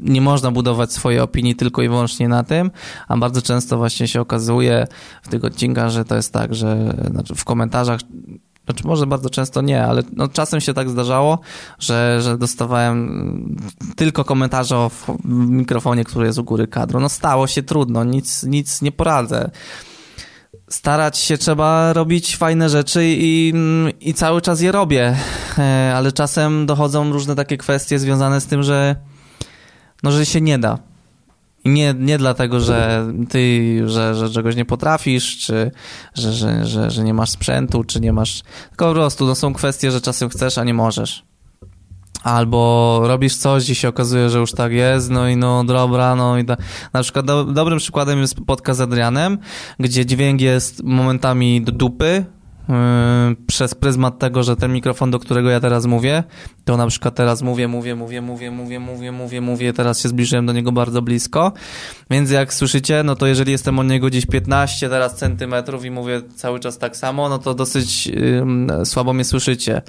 nie 0.00 0.20
można 0.20 0.50
budować 0.50 0.92
swojej 0.92 1.20
opinii 1.20 1.56
tylko 1.56 1.82
i 1.82 1.88
wyłącznie 1.88 2.28
na 2.28 2.42
tym, 2.42 2.70
a 3.08 3.16
bardzo 3.16 3.42
często 3.42 3.76
właśnie 3.76 4.08
się 4.08 4.20
okazuje 4.20 4.86
w 5.22 5.28
tych 5.28 5.44
odcinkach, 5.44 5.90
że 5.90 6.04
to 6.04 6.16
jest 6.16 6.32
tak, 6.32 6.54
że 6.54 6.94
znaczy 7.10 7.34
w 7.34 7.44
komentarzach 7.44 8.00
Znaczy 8.68 8.86
może 8.86 9.06
bardzo 9.06 9.30
często 9.30 9.60
nie, 9.60 9.84
ale 9.84 10.02
no 10.12 10.28
czasem 10.28 10.60
się 10.60 10.74
tak 10.74 10.90
zdarzało, 10.90 11.38
że, 11.78 12.18
że 12.22 12.38
dostawałem 12.38 13.56
tylko 13.96 14.24
komentarze 14.24 14.76
o 14.76 14.90
mikrofonie, 15.24 16.04
który 16.04 16.26
jest 16.26 16.38
u 16.38 16.44
góry 16.44 16.66
kadru. 16.66 17.00
No 17.00 17.08
stało 17.08 17.46
się 17.46 17.62
trudno, 17.62 18.04
nic, 18.04 18.42
nic 18.42 18.82
nie 18.82 18.92
poradzę. 18.92 19.50
Starać 20.68 21.18
się 21.18 21.38
trzeba 21.38 21.92
robić 21.92 22.36
fajne 22.36 22.68
rzeczy 22.68 23.00
i, 23.06 23.52
i 24.00 24.14
cały 24.14 24.40
czas 24.40 24.60
je 24.60 24.72
robię, 24.72 25.16
e, 25.58 25.92
ale 25.96 26.12
czasem 26.12 26.66
dochodzą 26.66 27.12
różne 27.12 27.34
takie 27.34 27.56
kwestie 27.56 27.98
związane 27.98 28.40
z 28.40 28.46
tym, 28.46 28.62
że 28.62 28.96
no, 30.02 30.12
że 30.12 30.26
się 30.26 30.40
nie 30.40 30.58
da. 30.58 30.78
Nie, 31.64 31.94
nie 31.98 32.18
dlatego, 32.18 32.60
że 32.60 33.06
ty, 33.28 33.82
że, 33.86 34.14
że 34.14 34.30
czegoś 34.30 34.56
nie 34.56 34.64
potrafisz, 34.64 35.38
czy 35.38 35.70
że, 36.14 36.32
że, 36.32 36.66
że, 36.66 36.90
że 36.90 37.04
nie 37.04 37.14
masz 37.14 37.30
sprzętu, 37.30 37.84
czy 37.84 38.00
nie 38.00 38.12
masz. 38.12 38.42
Tylko 38.68 38.88
po 38.88 38.94
prostu 38.94 39.26
no, 39.26 39.34
są 39.34 39.54
kwestie, 39.54 39.90
że 39.90 40.00
czasem 40.00 40.28
chcesz, 40.28 40.58
a 40.58 40.64
nie 40.64 40.74
możesz. 40.74 41.27
Albo 42.22 43.00
robisz 43.02 43.36
coś 43.36 43.68
i 43.68 43.74
się 43.74 43.88
okazuje, 43.88 44.30
że 44.30 44.38
już 44.38 44.52
tak 44.52 44.72
jest, 44.72 45.10
no 45.10 45.28
i 45.28 45.36
no 45.36 45.64
dobra, 45.64 46.16
no 46.16 46.38
i 46.38 46.44
da. 46.44 46.56
na 46.92 47.02
przykład 47.02 47.26
do, 47.26 47.44
dobrym 47.44 47.78
przykładem 47.78 48.20
jest 48.20 48.34
podcast 48.46 48.78
z 48.78 48.80
Adrianem, 48.80 49.38
gdzie 49.78 50.06
dźwięk 50.06 50.40
jest 50.40 50.82
momentami 50.84 51.62
do 51.62 51.72
dupy, 51.72 52.24
przez 53.46 53.74
pryzmat 53.74 54.18
tego, 54.18 54.42
że 54.42 54.56
ten 54.56 54.72
mikrofon, 54.72 55.10
do 55.10 55.18
którego 55.18 55.50
ja 55.50 55.60
teraz 55.60 55.86
mówię, 55.86 56.24
to 56.64 56.76
na 56.76 56.86
przykład 56.86 57.14
teraz 57.14 57.42
mówię, 57.42 57.68
mówię, 57.68 57.94
mówię, 57.94 58.22
mówię, 58.22 58.50
mówię, 58.50 58.80
mówię, 58.80 59.12
mówię, 59.12 59.40
mówię, 59.40 59.72
teraz 59.72 60.00
się 60.00 60.08
zbliżyłem 60.08 60.46
do 60.46 60.52
niego 60.52 60.72
bardzo 60.72 61.02
blisko, 61.02 61.52
więc 62.10 62.30
jak 62.30 62.54
słyszycie, 62.54 63.02
no 63.02 63.16
to 63.16 63.26
jeżeli 63.26 63.52
jestem 63.52 63.78
od 63.78 63.86
niego 63.86 64.06
gdzieś 64.06 64.26
15 64.26 64.88
teraz 64.88 65.16
centymetrów 65.16 65.84
i 65.84 65.90
mówię 65.90 66.22
cały 66.36 66.60
czas 66.60 66.78
tak 66.78 66.96
samo, 66.96 67.28
no 67.28 67.38
to 67.38 67.54
dosyć 67.54 68.06
yy, 68.06 68.44
słabo 68.84 69.12
mnie 69.12 69.24
słyszycie. 69.24 69.82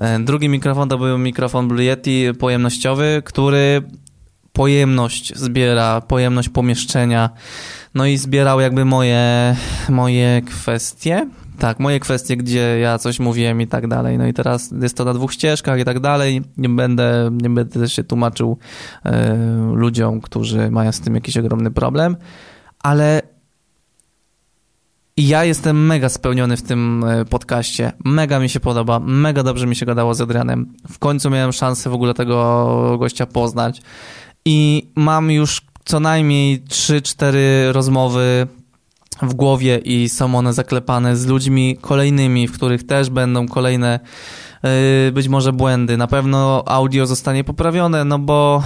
Yy, 0.00 0.24
drugi 0.24 0.48
mikrofon 0.48 0.88
to 0.88 0.98
był 0.98 1.18
mikrofon 1.18 1.68
Blue 1.68 1.84
Yeti 1.84 2.24
pojemnościowy, 2.38 3.22
który 3.24 3.82
pojemność 4.52 5.32
zbiera, 5.36 6.00
pojemność 6.00 6.48
pomieszczenia, 6.48 7.30
no 7.94 8.06
i 8.06 8.16
zbierał 8.16 8.60
jakby 8.60 8.84
moje, 8.84 9.56
moje 9.88 10.42
kwestie, 10.42 11.26
tak, 11.58 11.80
moje 11.80 12.00
kwestie, 12.00 12.36
gdzie 12.36 12.78
ja 12.78 12.98
coś 12.98 13.20
mówiłem 13.20 13.60
i 13.60 13.66
tak 13.66 13.86
dalej. 13.86 14.18
No 14.18 14.26
i 14.26 14.32
teraz 14.32 14.70
jest 14.82 14.96
to 14.96 15.04
na 15.04 15.14
dwóch 15.14 15.32
ścieżkach 15.32 15.80
i 15.80 15.84
tak 15.84 16.00
dalej. 16.00 16.42
Nie 16.56 16.68
będę, 16.68 17.30
nie 17.32 17.50
będę 17.50 17.80
też 17.80 17.92
się 17.92 18.04
tłumaczył 18.04 18.58
y, 19.06 19.10
ludziom, 19.74 20.20
którzy 20.20 20.70
mają 20.70 20.92
z 20.92 21.00
tym 21.00 21.14
jakiś 21.14 21.36
ogromny 21.36 21.70
problem, 21.70 22.16
ale 22.82 23.22
ja 25.18 25.44
jestem 25.44 25.86
mega 25.86 26.08
spełniony 26.08 26.56
w 26.56 26.62
tym 26.62 27.04
e, 27.04 27.24
podcaście. 27.24 27.92
Mega 28.04 28.38
mi 28.38 28.48
się 28.48 28.60
podoba, 28.60 29.00
mega 29.00 29.42
dobrze 29.42 29.66
mi 29.66 29.76
się 29.76 29.86
gadało 29.86 30.14
z 30.14 30.20
Adrianem. 30.20 30.74
W 30.90 30.98
końcu 30.98 31.30
miałem 31.30 31.52
szansę 31.52 31.90
w 31.90 31.94
ogóle 31.94 32.14
tego 32.14 32.96
gościa 32.98 33.26
poznać 33.26 33.82
i 34.44 34.88
mam 34.94 35.30
już 35.30 35.62
co 35.84 36.00
najmniej 36.00 36.62
3-4 36.62 37.36
rozmowy 37.72 38.46
w 39.22 39.34
głowie 39.34 39.78
i 39.78 40.08
są 40.08 40.34
one 40.34 40.52
zaklepane 40.52 41.16
z 41.16 41.26
ludźmi 41.26 41.78
kolejnymi, 41.80 42.48
w 42.48 42.52
których 42.52 42.86
też 42.86 43.10
będą 43.10 43.48
kolejne 43.48 44.00
yy, 44.62 45.12
być 45.12 45.28
może 45.28 45.52
błędy. 45.52 45.96
Na 45.96 46.06
pewno 46.06 46.64
audio 46.66 47.06
zostanie 47.06 47.44
poprawione, 47.44 48.04
no 48.04 48.18
bo, 48.18 48.62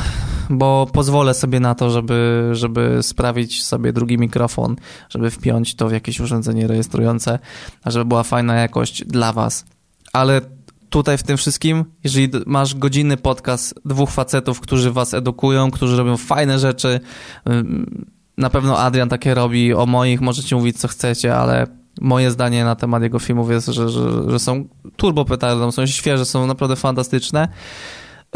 bo 0.51 0.87
pozwolę 0.93 1.35
sobie 1.35 1.61
na 1.61 1.75
to, 1.75 1.91
żeby, 1.91 2.49
żeby 2.53 2.99
sprawić 3.03 3.65
sobie 3.65 3.93
drugi 3.93 4.19
mikrofon, 4.19 4.77
żeby 5.09 5.31
wpiąć 5.31 5.75
to 5.75 5.89
w 5.89 5.93
jakieś 5.93 6.21
urządzenie 6.21 6.67
rejestrujące, 6.67 7.39
żeby 7.87 8.05
była 8.05 8.23
fajna 8.23 8.55
jakość 8.55 9.05
dla 9.05 9.33
Was. 9.33 9.65
Ale 10.13 10.41
tutaj 10.91 11.19
w 11.19 11.23
tym 11.23 11.37
wszystkim, 11.37 11.85
jeżeli 12.05 12.31
masz 12.47 12.75
godzinny 12.75 13.17
podcast 13.17 13.75
dwóch 13.85 14.11
facetów, 14.11 14.61
którzy 14.61 14.93
was 14.93 15.15
edukują, 15.15 15.71
którzy 15.71 15.97
robią 15.97 16.17
fajne 16.17 16.59
rzeczy, 16.59 17.01
na 18.39 18.51
pewno 18.51 18.79
Adrian 18.79 19.09
takie 19.09 19.35
robi, 19.35 19.75
o 19.75 19.87
moich 19.87 20.21
możecie 20.21 20.57
mówić 20.57 20.79
co 20.79 20.89
chcecie, 20.89 21.37
ale 21.37 21.67
moje 22.01 22.31
zdanie 22.31 22.65
na 22.65 22.77
temat 22.77 23.03
jego 23.03 23.19
filmów 23.19 23.51
jest, 23.51 23.67
że, 23.67 23.89
że, 23.89 24.31
że 24.31 24.39
są 24.39 24.65
turbo 24.97 25.25
petardą, 25.25 25.73
są 25.73 25.87
świeże, 25.87 26.25
są 26.25 26.47
naprawdę 26.47 26.77
fantastyczne. 26.77 27.49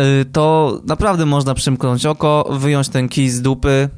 Y, 0.00 0.24
to 0.24 0.78
naprawdę 0.86 1.26
można 1.26 1.54
przymknąć 1.54 2.06
oko, 2.06 2.48
wyjąć 2.50 2.88
ten 2.88 3.08
kij 3.08 3.28
z 3.30 3.42
dupy 3.42 3.88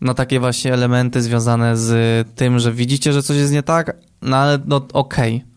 na 0.00 0.14
takie 0.14 0.40
właśnie 0.40 0.74
elementy 0.74 1.22
związane 1.22 1.76
z 1.76 2.28
tym, 2.34 2.58
że 2.58 2.72
widzicie, 2.72 3.12
że 3.12 3.22
coś 3.22 3.36
jest 3.36 3.52
nie 3.52 3.62
tak, 3.62 3.96
no 4.22 4.36
ale 4.36 4.58
no 4.66 4.76
okej. 4.76 5.36
Okay 5.36 5.49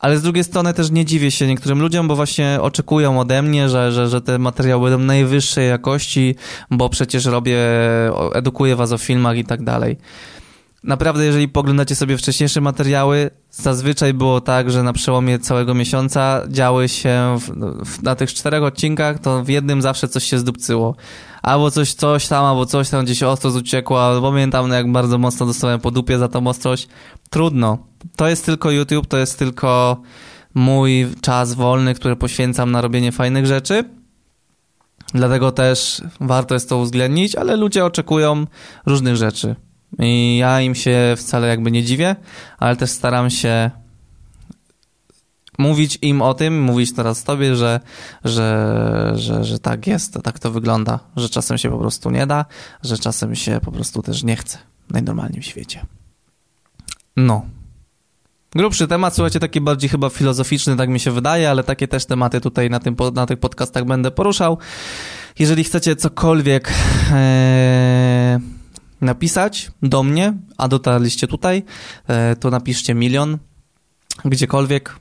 ale 0.00 0.18
z 0.18 0.22
drugiej 0.22 0.44
strony 0.44 0.74
też 0.74 0.90
nie 0.90 1.04
dziwię 1.04 1.30
się 1.30 1.46
niektórym 1.46 1.80
ludziom, 1.80 2.08
bo 2.08 2.16
właśnie 2.16 2.58
oczekują 2.60 3.20
ode 3.20 3.42
mnie, 3.42 3.68
że, 3.68 3.92
że, 3.92 4.08
że 4.08 4.20
te 4.20 4.38
materiały 4.38 4.90
będą 4.90 5.04
najwyższej 5.04 5.68
jakości, 5.68 6.34
bo 6.70 6.88
przecież 6.88 7.24
robię, 7.24 7.58
edukuję 8.34 8.76
was 8.76 8.92
o 8.92 8.98
filmach 8.98 9.36
i 9.36 9.44
tak 9.44 9.64
dalej. 9.64 9.96
Naprawdę, 10.84 11.24
jeżeli 11.24 11.48
poglądacie 11.48 11.94
sobie 11.94 12.18
wcześniejsze 12.18 12.60
materiały, 12.60 13.30
zazwyczaj 13.50 14.14
było 14.14 14.40
tak, 14.40 14.70
że 14.70 14.82
na 14.82 14.92
przełomie 14.92 15.38
całego 15.38 15.74
miesiąca 15.74 16.42
działy 16.48 16.88
się 16.88 17.36
w, 17.38 17.50
w, 17.84 18.02
na 18.02 18.14
tych 18.14 18.34
czterech 18.34 18.62
odcinkach, 18.62 19.18
to 19.18 19.44
w 19.44 19.48
jednym 19.48 19.82
zawsze 19.82 20.08
coś 20.08 20.24
się 20.24 20.38
zdupcyło. 20.38 20.96
Albo 21.42 21.70
coś, 21.70 21.94
coś 21.94 22.28
tam, 22.28 22.44
albo 22.44 22.66
coś 22.66 22.88
tam 22.88 23.04
gdzieś 23.04 23.22
ostrość 23.22 23.56
uciekła. 23.56 24.20
Pamiętam, 24.20 24.68
no, 24.68 24.74
jak 24.74 24.92
bardzo 24.92 25.18
mocno 25.18 25.46
dostałem 25.46 25.80
po 25.80 25.90
dupie 25.90 26.18
za 26.18 26.28
tą 26.28 26.46
ostrość. 26.46 26.88
Trudno. 27.30 27.89
To 28.16 28.28
jest 28.28 28.46
tylko 28.46 28.70
YouTube, 28.70 29.06
to 29.06 29.16
jest 29.16 29.38
tylko 29.38 30.02
mój 30.54 31.06
czas 31.20 31.54
wolny, 31.54 31.94
który 31.94 32.16
poświęcam 32.16 32.70
na 32.70 32.80
robienie 32.80 33.12
fajnych 33.12 33.46
rzeczy. 33.46 33.84
Dlatego 35.14 35.52
też 35.52 36.02
warto 36.20 36.54
jest 36.54 36.68
to 36.68 36.78
uwzględnić, 36.78 37.36
ale 37.36 37.56
ludzie 37.56 37.84
oczekują 37.84 38.46
różnych 38.86 39.16
rzeczy. 39.16 39.56
I 39.98 40.36
ja 40.36 40.60
im 40.60 40.74
się 40.74 41.14
wcale 41.16 41.48
jakby 41.48 41.70
nie 41.70 41.84
dziwię, 41.84 42.16
ale 42.58 42.76
też 42.76 42.90
staram 42.90 43.30
się 43.30 43.70
mówić 45.58 45.98
im 46.02 46.22
o 46.22 46.34
tym, 46.34 46.62
mówić 46.62 46.94
teraz 46.94 47.24
tobie, 47.24 47.56
że, 47.56 47.80
że, 48.24 49.12
że, 49.14 49.44
że 49.44 49.58
tak 49.58 49.86
jest, 49.86 50.18
tak 50.24 50.38
to 50.38 50.50
wygląda, 50.50 50.98
że 51.16 51.28
czasem 51.28 51.58
się 51.58 51.70
po 51.70 51.78
prostu 51.78 52.10
nie 52.10 52.26
da, 52.26 52.44
że 52.82 52.98
czasem 52.98 53.34
się 53.34 53.60
po 53.64 53.72
prostu 53.72 54.02
też 54.02 54.22
nie 54.22 54.36
chce 54.36 54.58
w 54.88 54.92
najnormalnym 54.92 55.42
świecie. 55.42 55.86
No. 57.16 57.46
Grubszy 58.54 58.86
temat, 58.86 59.14
słuchajcie, 59.14 59.40
taki 59.40 59.60
bardziej 59.60 59.90
chyba 59.90 60.08
filozoficzny, 60.08 60.76
tak 60.76 60.88
mi 60.88 61.00
się 61.00 61.10
wydaje, 61.10 61.50
ale 61.50 61.64
takie 61.64 61.88
też 61.88 62.06
tematy 62.06 62.40
tutaj 62.40 62.70
na, 62.70 62.80
tym, 62.80 62.96
na 63.14 63.26
tych 63.26 63.38
podcastach 63.38 63.84
będę 63.84 64.10
poruszał. 64.10 64.58
Jeżeli 65.38 65.64
chcecie 65.64 65.96
cokolwiek... 65.96 66.72
Ee 67.12 68.60
napisać 69.00 69.70
do 69.82 70.02
mnie, 70.02 70.34
a 70.58 70.68
dotarliście 70.68 71.26
tutaj, 71.26 71.62
e, 72.08 72.36
to 72.36 72.50
napiszcie 72.50 72.94
milion 72.94 73.38
gdziekolwiek, 74.24 74.96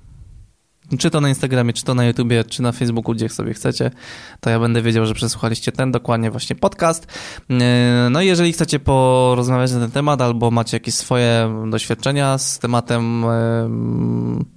czy 0.98 1.10
to 1.10 1.22
na 1.22 1.30
Instagramie, 1.30 1.74
czy 1.74 1.84
to 1.84 1.96
na 1.96 2.06
YouTubie, 2.06 2.44
czy 2.44 2.62
na 2.62 2.72
Facebooku, 2.72 3.16
gdzie 3.16 3.30
sobie 3.30 3.54
chcecie, 3.54 3.92
to 4.40 4.50
ja 4.50 4.60
będę 4.60 4.82
wiedział, 4.82 5.06
że 5.06 5.14
przesłuchaliście 5.14 5.72
ten 5.72 5.92
dokładnie 5.92 6.32
właśnie 6.32 6.56
podcast. 6.56 7.08
E, 7.50 8.08
no 8.12 8.22
i 8.22 8.28
jeżeli 8.28 8.54
chcecie 8.54 8.80
porozmawiać 8.80 9.72
na 9.72 9.80
ten 9.80 9.92
temat, 9.92 10.22
albo 10.22 10.52
macie 10.52 10.78
jakieś 10.78 10.96
swoje 10.96 11.64
doświadczenia 11.70 12.38
z 12.38 12.60
tematem 12.60 13.26
e, 13.26 13.30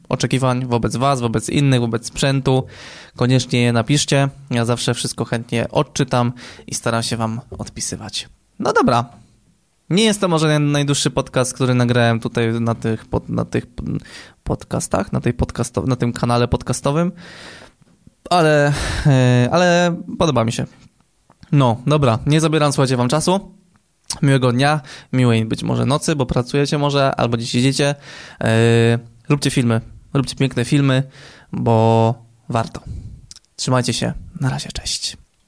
oczekiwań 0.08 0.66
wobec 0.66 0.96
Was, 0.96 1.20
wobec 1.20 1.48
innych, 1.48 1.80
wobec 1.80 2.06
sprzętu, 2.06 2.64
koniecznie 3.16 3.62
je 3.62 3.72
napiszcie. 3.72 4.28
Ja 4.50 4.64
zawsze 4.64 4.94
wszystko 4.94 5.24
chętnie 5.24 5.68
odczytam 5.70 6.32
i 6.66 6.74
staram 6.74 7.02
się 7.02 7.16
Wam 7.16 7.40
odpisywać. 7.58 8.28
No 8.58 8.72
dobra, 8.72 9.04
nie 9.90 10.04
jest 10.04 10.20
to 10.20 10.28
może 10.28 10.58
najdłuższy 10.58 11.10
podcast, 11.10 11.54
który 11.54 11.74
nagrałem 11.74 12.20
tutaj 12.20 12.60
na 12.60 12.74
tych, 12.74 13.06
pod, 13.06 13.28
na 13.28 13.44
tych 13.44 13.66
podcastach, 14.52 15.12
na, 15.12 15.20
tej 15.20 15.34
podcasto, 15.34 15.82
na 15.82 15.96
tym 15.96 16.12
kanale 16.12 16.48
podcastowym, 16.48 17.12
ale, 18.30 18.72
e, 19.06 19.48
ale 19.52 19.96
podoba 20.18 20.44
mi 20.44 20.52
się. 20.52 20.66
No, 21.52 21.76
dobra, 21.86 22.18
nie 22.26 22.40
zabieram, 22.40 22.72
słuchajcie, 22.72 22.96
wam 22.96 23.08
czasu. 23.08 23.54
Miłego 24.22 24.52
dnia, 24.52 24.80
miłej 25.12 25.44
być 25.44 25.62
może 25.62 25.86
nocy, 25.86 26.16
bo 26.16 26.26
pracujecie 26.26 26.78
może, 26.78 27.14
albo 27.16 27.36
dziś 27.36 27.54
idziecie. 27.54 27.94
Yy, 28.40 28.48
róbcie 29.28 29.50
filmy, 29.50 29.80
róbcie 30.14 30.36
piękne 30.36 30.64
filmy, 30.64 31.02
bo 31.52 32.14
warto. 32.48 32.80
Trzymajcie 33.56 33.92
się, 33.92 34.12
na 34.40 34.50
razie, 34.50 34.68
cześć. 34.72 35.21